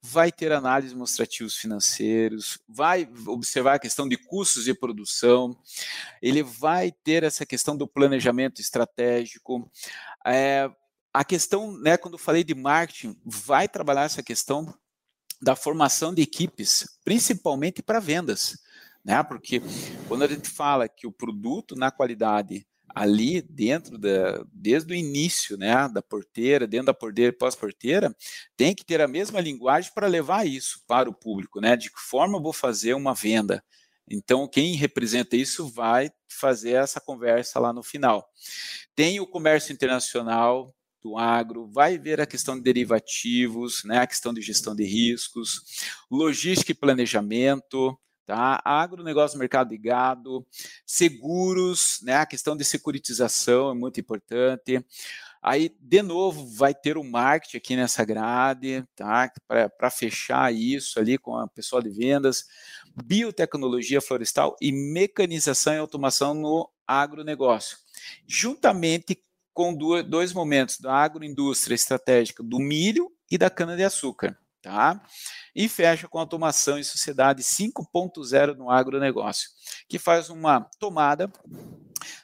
vai 0.00 0.30
ter 0.30 0.52
análises 0.52 0.92
demonstrativos 0.92 1.56
financeiros, 1.56 2.58
vai 2.68 3.08
observar 3.26 3.74
a 3.74 3.78
questão 3.78 4.06
de 4.08 4.16
custos 4.16 4.64
de 4.64 4.74
produção, 4.74 5.56
ele 6.20 6.42
vai 6.42 6.92
ter 6.92 7.22
essa 7.22 7.46
questão 7.46 7.76
do 7.76 7.88
planejamento 7.88 8.60
estratégico, 8.60 9.70
é, 10.26 10.70
a 11.14 11.24
questão, 11.24 11.78
né, 11.78 11.96
quando 11.96 12.14
eu 12.14 12.18
falei 12.18 12.42
de 12.42 12.56
marketing, 12.56 13.16
vai 13.24 13.68
trabalhar 13.68 14.02
essa 14.02 14.20
questão 14.20 14.74
da 15.40 15.54
formação 15.54 16.12
de 16.12 16.22
equipes, 16.22 16.98
principalmente 17.04 17.80
para 17.82 18.00
vendas, 18.00 18.58
né? 19.04 19.22
Porque 19.22 19.62
quando 20.08 20.24
a 20.24 20.26
gente 20.26 20.50
fala 20.50 20.88
que 20.88 21.06
o 21.06 21.12
produto 21.12 21.76
na 21.76 21.92
qualidade 21.92 22.66
ali 22.92 23.42
dentro 23.42 23.96
da 23.96 24.44
desde 24.52 24.92
o 24.92 24.96
início, 24.96 25.56
né, 25.56 25.88
da 25.88 26.02
porteira, 26.02 26.66
dentro 26.66 26.86
da 26.86 26.94
porteira 26.94 27.32
e 27.32 27.36
pós-porteira, 27.36 28.14
tem 28.56 28.74
que 28.74 28.84
ter 28.84 29.00
a 29.00 29.08
mesma 29.08 29.40
linguagem 29.40 29.92
para 29.94 30.08
levar 30.08 30.46
isso 30.46 30.82
para 30.86 31.08
o 31.08 31.14
público, 31.14 31.60
né? 31.60 31.76
De 31.76 31.90
que 31.90 32.00
forma 32.00 32.38
eu 32.38 32.42
vou 32.42 32.52
fazer 32.52 32.94
uma 32.94 33.14
venda? 33.14 33.62
Então, 34.10 34.48
quem 34.48 34.74
representa 34.74 35.36
isso 35.36 35.68
vai 35.68 36.10
fazer 36.28 36.72
essa 36.72 37.00
conversa 37.00 37.60
lá 37.60 37.72
no 37.72 37.82
final. 37.82 38.28
Tem 38.94 39.20
o 39.20 39.26
comércio 39.26 39.72
internacional, 39.72 40.74
do 41.04 41.18
agro, 41.18 41.66
vai 41.70 41.98
ver 41.98 42.18
a 42.20 42.26
questão 42.26 42.56
de 42.56 42.62
derivativos, 42.62 43.84
né, 43.84 43.98
a 43.98 44.06
questão 44.06 44.32
de 44.32 44.40
gestão 44.40 44.74
de 44.74 44.84
riscos, 44.84 45.62
logística 46.10 46.72
e 46.72 46.74
planejamento, 46.74 47.96
tá? 48.24 48.60
Agronegócio, 48.64 49.38
mercado 49.38 49.68
de 49.68 49.76
gado, 49.76 50.46
seguros, 50.86 52.00
né, 52.02 52.16
a 52.16 52.26
questão 52.26 52.56
de 52.56 52.64
securitização 52.64 53.70
é 53.70 53.74
muito 53.74 54.00
importante. 54.00 54.82
Aí, 55.42 55.76
de 55.78 56.00
novo, 56.00 56.46
vai 56.56 56.74
ter 56.74 56.96
o 56.96 57.04
marketing 57.04 57.58
aqui 57.58 57.76
nessa 57.76 58.02
grade, 58.02 58.82
tá? 58.96 59.30
Para 59.76 59.90
fechar 59.90 60.54
isso 60.54 60.98
ali 60.98 61.18
com 61.18 61.36
a 61.36 61.46
pessoal 61.46 61.82
de 61.82 61.90
vendas, 61.90 62.46
biotecnologia 63.04 64.00
florestal 64.00 64.56
e 64.58 64.72
mecanização 64.72 65.74
e 65.74 65.78
automação 65.78 66.32
no 66.32 66.66
agronegócio. 66.86 67.76
Juntamente 68.26 69.22
com 69.54 69.72
dois 69.72 70.32
momentos 70.32 70.78
da 70.80 70.92
agroindústria 70.92 71.76
estratégica 71.76 72.42
do 72.42 72.58
milho 72.58 73.10
e 73.30 73.38
da 73.38 73.48
cana-de-açúcar. 73.48 74.36
Tá? 74.60 75.00
E 75.54 75.68
fecha 75.68 76.08
com 76.08 76.18
automação 76.18 76.78
e 76.78 76.84
sociedade 76.84 77.42
5.0 77.42 78.56
no 78.56 78.70
agronegócio, 78.70 79.50
que 79.88 79.98
faz 79.98 80.30
uma 80.30 80.60
tomada 80.78 81.30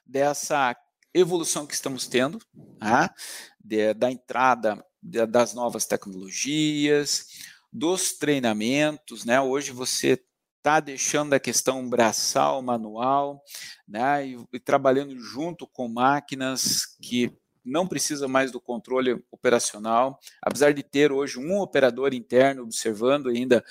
dessa 0.04 0.74
evolução 1.14 1.66
que 1.66 1.74
estamos 1.74 2.08
tendo, 2.08 2.38
tá? 2.78 3.14
de, 3.62 3.92
da 3.94 4.10
entrada 4.10 4.84
de, 5.02 5.24
das 5.26 5.54
novas 5.54 5.86
tecnologias, 5.86 7.26
dos 7.72 8.14
treinamentos, 8.14 9.24
né? 9.24 9.40
Hoje 9.40 9.70
você 9.70 10.20
está 10.60 10.78
deixando 10.78 11.32
a 11.32 11.40
questão 11.40 11.88
braçal, 11.88 12.60
manual, 12.60 13.42
né, 13.88 14.26
e, 14.26 14.38
e, 14.52 14.60
trabalhando 14.60 15.18
junto 15.18 15.66
com 15.66 15.88
máquinas 15.88 16.96
que 17.00 17.32
não 17.64 17.86
precisa 17.86 18.28
mais 18.28 18.52
do 18.52 18.60
controle 18.60 19.22
operacional, 19.30 20.18
apesar 20.42 20.72
de 20.72 20.82
ter 20.82 21.12
hoje 21.12 21.38
um 21.38 21.58
operador 21.58 22.12
interno 22.12 22.62
observando 22.62 23.28
ainda, 23.28 23.64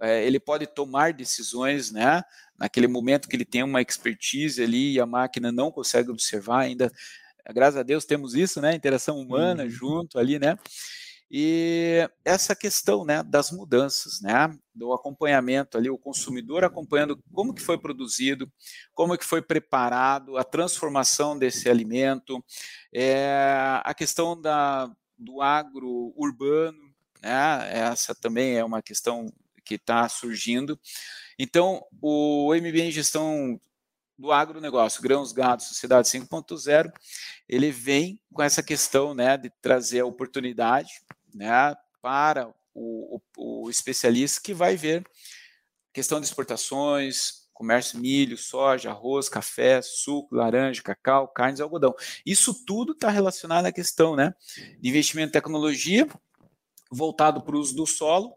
é, 0.00 0.24
ele 0.24 0.38
pode 0.38 0.66
tomar 0.66 1.12
decisões, 1.12 1.90
né, 1.90 2.22
naquele 2.56 2.86
momento 2.86 3.28
que 3.28 3.34
ele 3.34 3.44
tem 3.44 3.64
uma 3.64 3.82
expertise 3.82 4.62
ali 4.62 4.92
e 4.92 5.00
a 5.00 5.06
máquina 5.06 5.50
não 5.50 5.72
consegue 5.72 6.10
observar 6.10 6.60
ainda, 6.60 6.90
graças 7.52 7.80
a 7.80 7.82
Deus 7.82 8.04
temos 8.04 8.34
isso, 8.34 8.60
né, 8.60 8.76
interação 8.76 9.18
humana 9.18 9.64
uhum. 9.64 9.70
junto 9.70 10.20
ali, 10.20 10.38
né, 10.38 10.56
e 11.30 12.08
essa 12.24 12.56
questão 12.56 13.04
né, 13.04 13.22
das 13.22 13.50
mudanças, 13.50 14.20
né, 14.22 14.56
do 14.74 14.92
acompanhamento 14.94 15.76
ali, 15.76 15.90
o 15.90 15.98
consumidor 15.98 16.64
acompanhando 16.64 17.22
como 17.32 17.52
que 17.52 17.60
foi 17.60 17.76
produzido, 17.76 18.50
como 18.94 19.16
que 19.16 19.24
foi 19.24 19.42
preparado, 19.42 20.38
a 20.38 20.44
transformação 20.44 21.38
desse 21.38 21.68
alimento, 21.68 22.42
é, 22.92 23.80
a 23.84 23.92
questão 23.92 24.40
da, 24.40 24.90
do 25.18 25.42
agro 25.42 26.14
urbano, 26.16 26.78
né, 27.20 27.68
essa 27.72 28.14
também 28.14 28.56
é 28.56 28.64
uma 28.64 28.80
questão 28.80 29.30
que 29.64 29.74
está 29.74 30.08
surgindo. 30.08 30.80
Então, 31.38 31.84
o 32.00 32.54
MBA 32.54 32.84
em 32.84 32.90
gestão 32.90 33.60
do 34.18 34.32
agronegócio, 34.32 35.02
grãos, 35.02 35.30
gado, 35.30 35.62
sociedade 35.62 36.08
5.0, 36.08 36.90
ele 37.46 37.70
vem 37.70 38.18
com 38.32 38.42
essa 38.42 38.62
questão 38.62 39.14
né, 39.14 39.36
de 39.36 39.50
trazer 39.60 40.00
a 40.00 40.06
oportunidade 40.06 40.90
né, 41.34 41.76
para 42.00 42.48
o, 42.74 43.20
o, 43.36 43.64
o 43.64 43.70
especialista 43.70 44.40
que 44.42 44.54
vai 44.54 44.76
ver 44.76 45.04
questão 45.92 46.20
de 46.20 46.26
exportações, 46.26 47.48
comércio 47.52 47.98
milho, 47.98 48.36
soja, 48.36 48.90
arroz, 48.90 49.28
café, 49.28 49.82
suco, 49.82 50.34
laranja, 50.34 50.80
cacau, 50.80 51.26
carnes 51.26 51.58
e 51.58 51.62
algodão. 51.62 51.92
Isso 52.24 52.64
tudo 52.64 52.92
está 52.92 53.10
relacionado 53.10 53.66
à 53.66 53.72
questão 53.72 54.14
né, 54.14 54.32
de 54.80 54.88
investimento 54.88 55.30
em 55.30 55.32
tecnologia 55.32 56.06
voltado 56.90 57.42
para 57.42 57.56
o 57.56 57.58
uso 57.58 57.74
do 57.74 57.86
solo, 57.86 58.34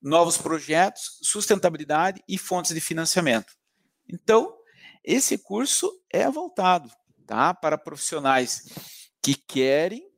novos 0.00 0.36
projetos, 0.36 1.18
sustentabilidade 1.22 2.22
e 2.26 2.36
fontes 2.36 2.74
de 2.74 2.80
financiamento. 2.80 3.52
Então, 4.08 4.56
esse 5.04 5.38
curso 5.38 5.90
é 6.10 6.28
voltado 6.30 6.90
tá, 7.26 7.54
para 7.54 7.78
profissionais 7.78 8.68
que 9.22 9.34
querem 9.34 10.11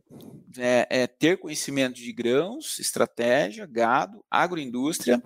é, 0.59 0.87
é 0.91 1.07
ter 1.07 1.39
conhecimento 1.39 1.97
de 1.97 2.13
grãos, 2.13 2.79
estratégia, 2.79 3.67
gado, 3.67 4.25
agroindústria, 4.31 5.23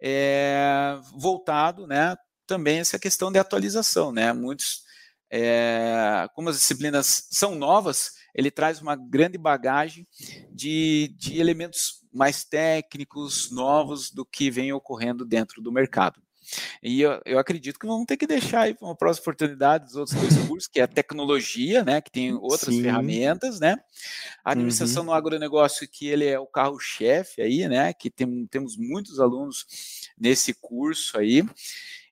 é, 0.00 0.98
voltado, 1.16 1.86
né, 1.86 2.16
também 2.46 2.78
essa 2.78 2.98
questão 2.98 3.30
de 3.30 3.38
atualização, 3.38 4.12
né, 4.12 4.32
muitos, 4.32 4.82
é, 5.30 6.26
como 6.34 6.48
as 6.48 6.56
disciplinas 6.56 7.26
são 7.30 7.54
novas, 7.54 8.12
ele 8.34 8.50
traz 8.50 8.80
uma 8.80 8.94
grande 8.94 9.36
bagagem 9.36 10.06
de, 10.52 11.14
de 11.16 11.40
elementos 11.40 12.04
mais 12.12 12.44
técnicos, 12.44 13.50
novos 13.50 14.10
do 14.10 14.24
que 14.24 14.50
vem 14.50 14.72
ocorrendo 14.72 15.24
dentro 15.24 15.60
do 15.60 15.72
mercado. 15.72 16.22
E 16.82 17.00
eu, 17.00 17.20
eu 17.24 17.38
acredito 17.38 17.78
que 17.78 17.86
vamos 17.86 18.06
ter 18.06 18.16
que 18.16 18.26
deixar 18.26 18.62
aí 18.62 18.74
para 18.74 18.86
uma 18.86 18.96
próxima 18.96 19.22
oportunidade 19.22 19.86
os 19.86 19.96
outros 19.96 20.16
dois 20.16 20.46
cursos, 20.46 20.68
que 20.68 20.80
é 20.80 20.84
a 20.84 20.88
tecnologia, 20.88 21.84
né? 21.84 22.00
Que 22.00 22.10
tem 22.10 22.34
outras 22.40 22.74
Sim. 22.74 22.82
ferramentas, 22.82 23.60
né? 23.60 23.76
A 24.44 24.52
administração 24.52 25.02
uhum. 25.02 25.08
no 25.08 25.14
agronegócio, 25.14 25.88
que 25.88 26.06
ele 26.06 26.26
é 26.26 26.38
o 26.38 26.46
carro-chefe 26.46 27.42
aí, 27.42 27.68
né? 27.68 27.92
Que 27.92 28.10
tem, 28.10 28.46
temos 28.46 28.76
muitos 28.76 29.20
alunos 29.20 29.66
nesse 30.18 30.54
curso 30.54 31.18
aí. 31.18 31.44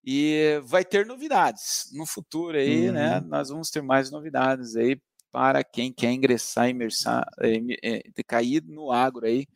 E 0.05 0.61
vai 0.64 0.85
ter 0.85 1.05
novidades 1.05 1.90
no 1.92 2.07
futuro 2.07 2.57
aí, 2.57 2.92
né? 2.92 3.16
uhum. 3.16 3.22
né? 3.22 3.27
Nós 3.29 3.49
vamos 3.49 3.70
ter 3.70 3.83
mais 3.83 4.11
novidades 4.11 4.77
aí 4.77 5.01
para 5.33 5.62
quem 5.62 5.92
quer 5.92 6.12
ingressar, 6.12 6.70
imersar, 6.70 7.27
é, 7.40 7.59
é, 7.83 8.03
cair 8.27 8.62
no 8.62 8.90
agro 8.90 9.27
aí 9.27 9.46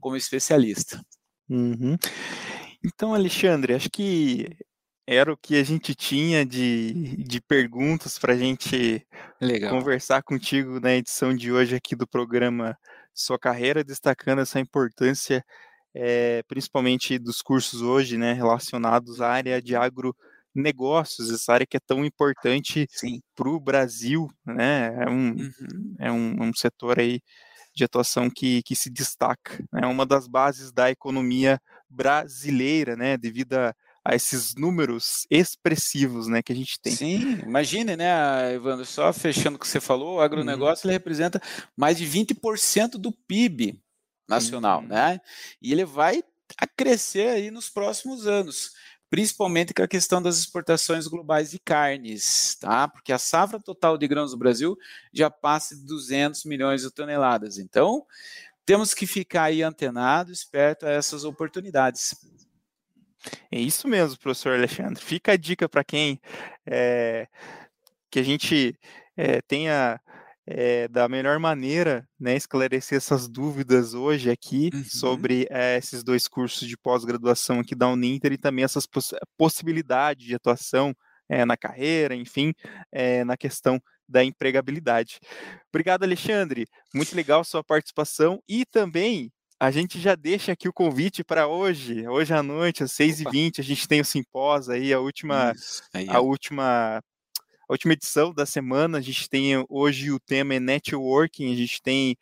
como 0.00 0.16
especialista. 0.16 0.98
Uhum. 1.48 1.96
Então, 2.84 3.14
Alexandre, 3.14 3.74
acho 3.74 3.90
que 3.90 4.48
era 5.06 5.32
o 5.32 5.36
que 5.36 5.56
a 5.56 5.62
gente 5.62 5.94
tinha 5.94 6.44
de, 6.44 7.16
de 7.16 7.40
perguntas 7.40 8.18
para 8.18 8.32
a 8.32 8.36
gente 8.36 9.06
Legal. 9.40 9.70
conversar 9.70 10.22
contigo 10.22 10.80
na 10.80 10.94
edição 10.94 11.34
de 11.34 11.52
hoje 11.52 11.76
aqui 11.76 11.94
do 11.94 12.06
programa 12.08 12.76
Sua 13.14 13.38
Carreira, 13.38 13.84
destacando 13.84 14.40
essa 14.40 14.58
importância, 14.58 15.44
é, 15.94 16.42
principalmente 16.48 17.18
dos 17.18 17.40
cursos 17.40 17.82
hoje, 17.82 18.18
né, 18.18 18.32
relacionados 18.32 19.20
à 19.20 19.30
área 19.30 19.62
de 19.62 19.76
agronegócios, 19.76 21.30
essa 21.30 21.52
área 21.52 21.66
que 21.66 21.76
é 21.76 21.80
tão 21.86 22.04
importante 22.04 22.88
para 23.36 23.48
o 23.48 23.60
Brasil, 23.60 24.28
né, 24.44 24.92
é 25.04 25.08
um, 25.08 25.28
uhum. 25.30 25.96
é 26.00 26.12
um, 26.12 26.48
um 26.48 26.52
setor 26.52 26.98
aí 26.98 27.20
de 27.72 27.84
atuação 27.84 28.28
que, 28.28 28.62
que 28.64 28.74
se 28.74 28.90
destaca, 28.90 29.62
é 29.72 29.82
né, 29.82 29.86
uma 29.86 30.04
das 30.04 30.26
bases 30.26 30.72
da 30.72 30.90
economia 30.90 31.60
brasileira, 31.60 31.75
né, 32.96 33.16
devido 33.16 33.54
a, 33.54 33.74
a 34.04 34.14
esses 34.14 34.54
números 34.54 35.26
expressivos 35.30 36.28
né, 36.28 36.42
que 36.42 36.52
a 36.52 36.56
gente 36.56 36.80
tem. 36.80 36.92
Sim, 36.92 37.40
imagine, 37.44 37.96
né, 37.96 38.54
Evandro, 38.54 38.84
só 38.84 39.12
fechando 39.12 39.56
o 39.56 39.58
que 39.58 39.66
você 39.66 39.80
falou, 39.80 40.16
o 40.16 40.20
agronegócio 40.20 40.86
uhum. 40.86 40.90
ele 40.90 40.98
representa 40.98 41.40
mais 41.76 41.98
de 41.98 42.06
20% 42.06 42.92
do 42.92 43.12
PIB 43.12 43.80
nacional, 44.28 44.80
uhum. 44.80 44.88
né? 44.88 45.20
E 45.60 45.72
ele 45.72 45.84
vai 45.84 46.22
a 46.58 46.66
crescer 46.66 47.28
aí 47.28 47.50
nos 47.50 47.68
próximos 47.68 48.26
anos 48.26 48.72
principalmente 49.08 49.72
com 49.72 49.82
a 49.82 49.88
questão 49.88 50.20
das 50.20 50.38
exportações 50.38 51.06
globais 51.06 51.50
de 51.50 51.58
carnes, 51.58 52.56
tá? 52.60 52.88
Porque 52.88 53.12
a 53.12 53.18
safra 53.18 53.60
total 53.60 53.96
de 53.96 54.06
grãos 54.08 54.32
do 54.32 54.36
Brasil 54.36 54.76
já 55.12 55.30
passa 55.30 55.76
de 55.76 55.84
200 55.84 56.44
milhões 56.44 56.82
de 56.82 56.90
toneladas. 56.90 57.58
Então, 57.58 58.04
temos 58.66 58.92
que 58.92 59.06
ficar 59.06 59.44
aí 59.44 59.62
antenado, 59.62 60.32
esperto 60.32 60.84
a 60.84 60.90
essas 60.90 61.24
oportunidades. 61.24 62.14
É 63.50 63.58
isso 63.58 63.88
mesmo, 63.88 64.18
professor 64.18 64.54
Alexandre. 64.54 65.02
Fica 65.02 65.32
a 65.32 65.36
dica 65.36 65.68
para 65.68 65.84
quem 65.84 66.20
é, 66.66 67.28
que 68.10 68.18
a 68.18 68.22
gente 68.22 68.76
é, 69.16 69.40
tenha 69.42 70.00
é, 70.46 70.88
da 70.88 71.08
melhor 71.08 71.38
maneira, 71.38 72.06
né, 72.18 72.36
esclarecer 72.36 72.98
essas 72.98 73.28
dúvidas 73.28 73.94
hoje 73.94 74.30
aqui 74.30 74.70
uhum. 74.72 74.84
sobre 74.84 75.46
é, 75.50 75.76
esses 75.76 76.04
dois 76.04 76.28
cursos 76.28 76.68
de 76.68 76.76
pós-graduação 76.76 77.60
aqui 77.60 77.74
da 77.74 77.88
Uninter 77.88 78.32
e 78.32 78.38
também 78.38 78.64
essas 78.64 78.86
poss 78.86 79.12
possibilidades 79.36 80.26
de 80.26 80.34
atuação 80.34 80.94
é, 81.28 81.44
na 81.44 81.56
carreira, 81.56 82.14
enfim, 82.14 82.54
na 83.26 83.36
questão 83.36 83.80
da 84.08 84.24
empregabilidade. 84.24 85.18
Obrigado, 85.68 86.04
Alexandre. 86.04 86.66
Muito 86.94 87.14
legal 87.14 87.44
sua 87.44 87.62
participação 87.62 88.40
e 88.48 88.64
também 88.64 89.30
a 89.58 89.70
gente 89.70 89.98
já 89.98 90.14
deixa 90.14 90.52
aqui 90.52 90.68
o 90.68 90.72
convite 90.72 91.24
para 91.24 91.48
hoje, 91.48 92.06
hoje 92.06 92.34
à 92.34 92.42
noite, 92.42 92.82
às 92.82 92.92
6h20, 92.92 93.58
a 93.58 93.62
gente 93.62 93.88
tem 93.88 94.02
o 94.02 94.04
simpósio 94.04 94.74
aí, 94.74 94.92
a 94.92 95.00
última, 95.00 95.52
aí, 95.94 96.06
a 96.10 96.20
última 96.20 97.00
a 97.68 97.72
última 97.72 97.94
edição 97.94 98.32
da 98.32 98.46
semana. 98.46 98.98
A 98.98 99.00
gente 99.00 99.28
tem 99.28 99.64
hoje 99.68 100.12
o 100.12 100.20
tema 100.20 100.54
é 100.54 100.60
networking, 100.60 101.52
a 101.52 101.56
gente 101.56 101.82
tem 101.82 102.16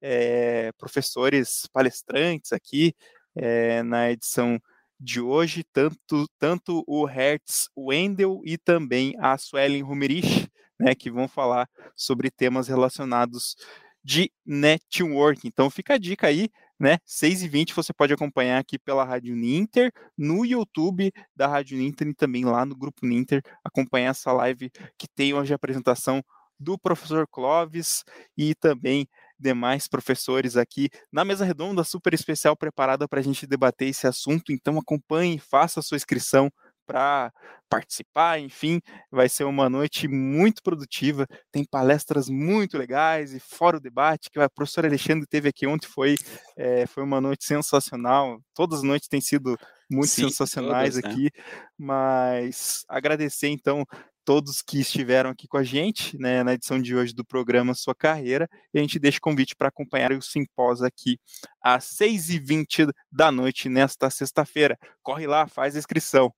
é, 0.00 0.72
professores 0.78 1.68
palestrantes 1.72 2.52
aqui 2.52 2.94
é, 3.36 3.82
na 3.82 4.10
edição 4.10 4.60
de 5.00 5.20
hoje, 5.20 5.64
tanto, 5.72 6.26
tanto 6.38 6.82
o 6.86 7.04
Hertz 7.04 7.68
Wendel 7.76 8.40
e 8.44 8.58
também 8.58 9.14
a 9.20 9.38
Suelen 9.38 9.82
Rumerich, 9.82 10.48
né, 10.78 10.94
que 10.94 11.10
vão 11.10 11.28
falar 11.28 11.68
sobre 11.96 12.30
temas 12.30 12.68
relacionados 12.68 13.56
de 14.02 14.30
networking. 14.46 15.48
Então 15.48 15.68
fica 15.70 15.94
a 15.94 15.98
dica 15.98 16.28
aí, 16.28 16.48
né? 16.78 16.98
6 17.04 17.42
e 17.42 17.48
20 17.48 17.74
você 17.74 17.92
pode 17.92 18.12
acompanhar 18.12 18.58
aqui 18.58 18.78
pela 18.78 19.04
Rádio 19.04 19.34
Ninter, 19.34 19.92
no 20.16 20.44
YouTube 20.46 21.12
da 21.34 21.46
Rádio 21.46 21.76
Ninter 21.76 22.08
e 22.08 22.14
também 22.14 22.44
lá 22.44 22.64
no 22.64 22.76
Grupo 22.76 23.06
Ninter, 23.06 23.42
acompanhar 23.64 24.10
essa 24.10 24.32
live 24.32 24.70
que 24.96 25.08
tem 25.08 25.34
hoje 25.34 25.52
a 25.52 25.56
apresentação 25.56 26.22
do 26.58 26.78
professor 26.78 27.26
Clóvis 27.28 28.02
e 28.36 28.54
também 28.54 29.08
demais 29.38 29.86
professores 29.86 30.56
aqui 30.56 30.88
na 31.12 31.24
mesa 31.24 31.44
redonda 31.44 31.84
super 31.84 32.12
especial 32.12 32.56
preparada 32.56 33.06
para 33.06 33.20
a 33.20 33.22
gente 33.22 33.46
debater 33.46 33.88
esse 33.88 34.06
assunto. 34.06 34.52
Então 34.52 34.78
acompanhe, 34.78 35.38
faça 35.38 35.80
a 35.80 35.82
sua 35.82 35.96
inscrição 35.96 36.50
para 36.88 37.30
participar, 37.68 38.40
enfim, 38.40 38.80
vai 39.10 39.28
ser 39.28 39.44
uma 39.44 39.68
noite 39.68 40.08
muito 40.08 40.62
produtiva, 40.62 41.26
tem 41.52 41.66
palestras 41.66 42.30
muito 42.30 42.78
legais 42.78 43.34
e 43.34 43.38
fora 43.38 43.76
o 43.76 43.80
debate 43.80 44.30
que 44.30 44.40
o 44.40 44.50
professor 44.50 44.86
Alexandre 44.86 45.26
teve 45.26 45.50
aqui 45.50 45.66
ontem 45.66 45.86
foi, 45.86 46.16
é, 46.56 46.86
foi 46.86 47.02
uma 47.02 47.20
noite 47.20 47.44
sensacional, 47.44 48.40
todas 48.54 48.78
as 48.78 48.84
noites 48.84 49.06
têm 49.06 49.20
sido 49.20 49.54
muito 49.90 50.08
Sim, 50.08 50.30
sensacionais 50.30 50.94
todas, 50.94 51.04
né? 51.04 51.10
aqui, 51.10 51.24
né? 51.24 51.44
mas 51.78 52.84
agradecer 52.88 53.48
então 53.48 53.84
todos 54.24 54.60
que 54.60 54.80
estiveram 54.80 55.30
aqui 55.30 55.48
com 55.48 55.56
a 55.56 55.62
gente 55.62 56.18
né, 56.18 56.42
na 56.42 56.52
edição 56.52 56.78
de 56.78 56.94
hoje 56.94 57.14
do 57.14 57.24
programa 57.24 57.72
Sua 57.72 57.94
Carreira. 57.94 58.46
E 58.74 58.78
a 58.78 58.82
gente 58.82 58.98
deixa 58.98 59.16
o 59.16 59.22
convite 59.22 59.56
para 59.56 59.68
acompanhar 59.68 60.12
o 60.12 60.20
simpósio 60.20 60.84
aqui 60.84 61.18
às 61.62 61.96
6h20 61.98 62.92
da 63.10 63.32
noite 63.32 63.70
nesta 63.70 64.10
sexta-feira. 64.10 64.78
Corre 65.02 65.26
lá, 65.26 65.46
faz 65.46 65.74
a 65.74 65.78
inscrição. 65.78 66.30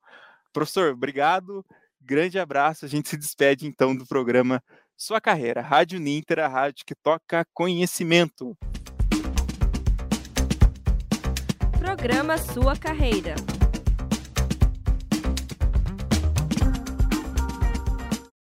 Professor, 0.52 0.92
obrigado. 0.92 1.64
Grande 2.00 2.38
abraço. 2.38 2.84
A 2.84 2.88
gente 2.88 3.08
se 3.08 3.16
despede 3.16 3.66
então 3.66 3.94
do 3.94 4.06
programa 4.06 4.62
Sua 4.96 5.20
Carreira. 5.20 5.60
Rádio 5.60 6.00
Ninter, 6.00 6.38
a 6.40 6.48
rádio 6.48 6.84
que 6.84 6.94
toca 6.94 7.46
conhecimento. 7.52 8.56
Programa 11.78 12.38
Sua 12.38 12.76
Carreira. 12.76 13.34